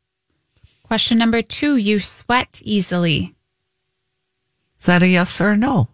Question 0.83 1.19
number 1.19 1.41
two 1.41 1.77
You 1.77 2.01
sweat 2.01 2.61
easily. 2.65 3.37
Is 4.77 4.87
that 4.87 5.05
a 5.05 5.07
yes 5.07 5.41
or 5.41 5.51
a 5.51 5.57
no? 5.57 5.91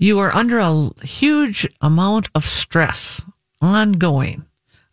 You 0.00 0.20
are 0.20 0.32
under 0.34 0.58
a 0.58 0.90
huge 1.04 1.66
amount 1.80 2.28
of 2.34 2.44
stress, 2.44 3.20
ongoing. 3.60 4.44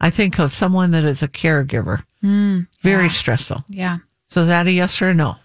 I 0.01 0.10
think 0.10 0.39
of 0.39 0.51
someone 0.51 0.89
that 0.91 1.03
is 1.03 1.22
a 1.22 1.28
caregiver. 1.28 2.03
Hmm, 2.22 2.62
Very 2.82 3.10
stressful. 3.10 3.64
Yeah. 3.70 3.99
So 4.30 4.41
is 4.41 4.47
that 4.47 4.66
a 4.66 4.72
yes 4.72 4.99
or 5.03 5.10
a 5.10 5.14
no? 5.14 5.36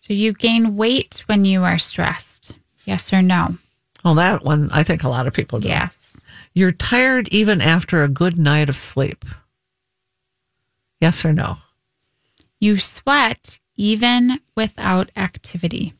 So 0.00 0.12
you 0.12 0.34
gain 0.34 0.76
weight 0.76 1.22
when 1.26 1.46
you 1.46 1.64
are 1.64 1.78
stressed. 1.78 2.54
Yes 2.84 3.10
or 3.12 3.22
no? 3.22 3.56
Well, 4.04 4.14
that 4.16 4.44
one, 4.44 4.68
I 4.70 4.82
think 4.82 5.02
a 5.02 5.08
lot 5.08 5.26
of 5.26 5.32
people 5.32 5.60
do. 5.60 5.68
Yes. 5.68 6.24
You're 6.52 6.72
tired 6.72 7.28
even 7.28 7.60
after 7.62 8.02
a 8.04 8.08
good 8.08 8.38
night 8.38 8.68
of 8.68 8.76
sleep. 8.76 9.24
Yes 11.00 11.24
or 11.24 11.32
no? 11.32 11.56
You 12.60 12.76
sweat 12.78 13.60
even 13.76 14.40
without 14.54 15.10
activity. 15.16 15.94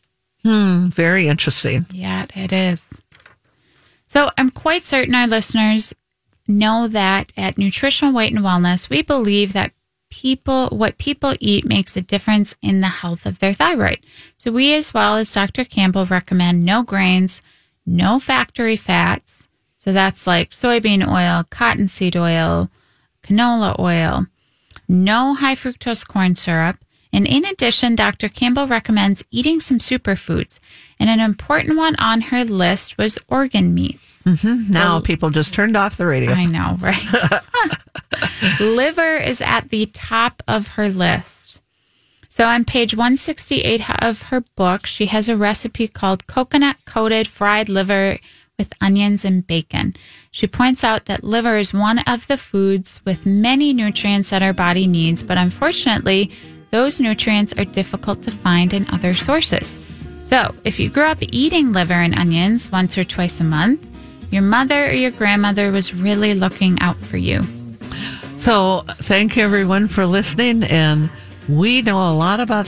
Hmm, 0.48 0.88
very 0.88 1.28
interesting. 1.28 1.84
Yeah, 1.92 2.24
it 2.34 2.54
is. 2.54 3.02
So 4.06 4.30
I'm 4.38 4.48
quite 4.48 4.82
certain 4.82 5.14
our 5.14 5.26
listeners 5.26 5.94
know 6.46 6.88
that 6.88 7.34
at 7.36 7.58
Nutritional 7.58 8.14
Weight 8.14 8.32
and 8.32 8.42
Wellness, 8.42 8.88
we 8.88 9.02
believe 9.02 9.52
that 9.52 9.72
people, 10.08 10.68
what 10.68 10.96
people 10.96 11.34
eat 11.38 11.66
makes 11.66 11.98
a 11.98 12.00
difference 12.00 12.56
in 12.62 12.80
the 12.80 12.88
health 12.88 13.26
of 13.26 13.40
their 13.40 13.52
thyroid. 13.52 13.98
So 14.38 14.50
we, 14.50 14.72
as 14.72 14.94
well 14.94 15.16
as 15.16 15.30
Dr. 15.30 15.66
Campbell, 15.66 16.06
recommend 16.06 16.64
no 16.64 16.82
grains, 16.82 17.42
no 17.84 18.18
factory 18.18 18.76
fats. 18.76 19.50
So 19.76 19.92
that's 19.92 20.26
like 20.26 20.52
soybean 20.52 21.06
oil, 21.06 21.44
cottonseed 21.50 22.16
oil, 22.16 22.70
canola 23.22 23.78
oil, 23.78 24.24
no 24.88 25.34
high 25.34 25.56
fructose 25.56 26.08
corn 26.08 26.36
syrup. 26.36 26.78
And 27.12 27.26
in 27.26 27.44
addition, 27.44 27.96
Dr. 27.96 28.28
Campbell 28.28 28.66
recommends 28.66 29.24
eating 29.30 29.60
some 29.60 29.78
superfoods. 29.78 30.60
And 31.00 31.08
an 31.08 31.20
important 31.20 31.76
one 31.76 31.96
on 31.96 32.20
her 32.22 32.44
list 32.44 32.98
was 32.98 33.18
organ 33.28 33.74
meats. 33.74 34.22
Mm-hmm. 34.24 34.70
Now 34.70 35.00
people 35.00 35.30
just 35.30 35.54
turned 35.54 35.76
off 35.76 35.96
the 35.96 36.06
radio. 36.06 36.32
I 36.32 36.44
know, 36.44 36.76
right? 36.80 37.00
Liver 38.60 39.16
is 39.16 39.40
at 39.40 39.70
the 39.70 39.86
top 39.86 40.42
of 40.46 40.68
her 40.68 40.88
list. 40.88 41.60
So 42.28 42.46
on 42.46 42.64
page 42.64 42.94
168 42.94 44.04
of 44.04 44.22
her 44.22 44.42
book, 44.54 44.86
she 44.86 45.06
has 45.06 45.28
a 45.28 45.36
recipe 45.36 45.88
called 45.88 46.26
coconut 46.26 46.76
coated 46.84 47.26
fried 47.26 47.68
liver 47.68 48.18
with 48.58 48.72
onions 48.80 49.24
and 49.24 49.46
bacon. 49.46 49.94
She 50.30 50.46
points 50.46 50.84
out 50.84 51.06
that 51.06 51.24
liver 51.24 51.56
is 51.56 51.72
one 51.72 52.00
of 52.00 52.26
the 52.26 52.36
foods 52.36 53.00
with 53.04 53.24
many 53.24 53.72
nutrients 53.72 54.30
that 54.30 54.42
our 54.42 54.52
body 54.52 54.86
needs, 54.86 55.22
but 55.22 55.38
unfortunately, 55.38 56.30
those 56.70 57.00
nutrients 57.00 57.52
are 57.54 57.64
difficult 57.64 58.22
to 58.22 58.30
find 58.30 58.72
in 58.72 58.88
other 58.90 59.14
sources. 59.14 59.78
So, 60.24 60.54
if 60.64 60.78
you 60.78 60.90
grew 60.90 61.04
up 61.04 61.18
eating 61.20 61.72
liver 61.72 61.94
and 61.94 62.18
onions 62.18 62.70
once 62.70 62.98
or 62.98 63.04
twice 63.04 63.40
a 63.40 63.44
month, 63.44 63.86
your 64.30 64.42
mother 64.42 64.86
or 64.86 64.92
your 64.92 65.10
grandmother 65.10 65.70
was 65.70 65.94
really 65.94 66.34
looking 66.34 66.78
out 66.80 66.98
for 66.98 67.16
you. 67.16 67.46
So 68.36 68.84
thank 68.86 69.36
you 69.36 69.42
everyone 69.42 69.88
for 69.88 70.06
listening. 70.06 70.62
And 70.64 71.10
we 71.48 71.82
know 71.82 71.96
a 71.96 72.14
lot 72.14 72.40
about 72.40 72.66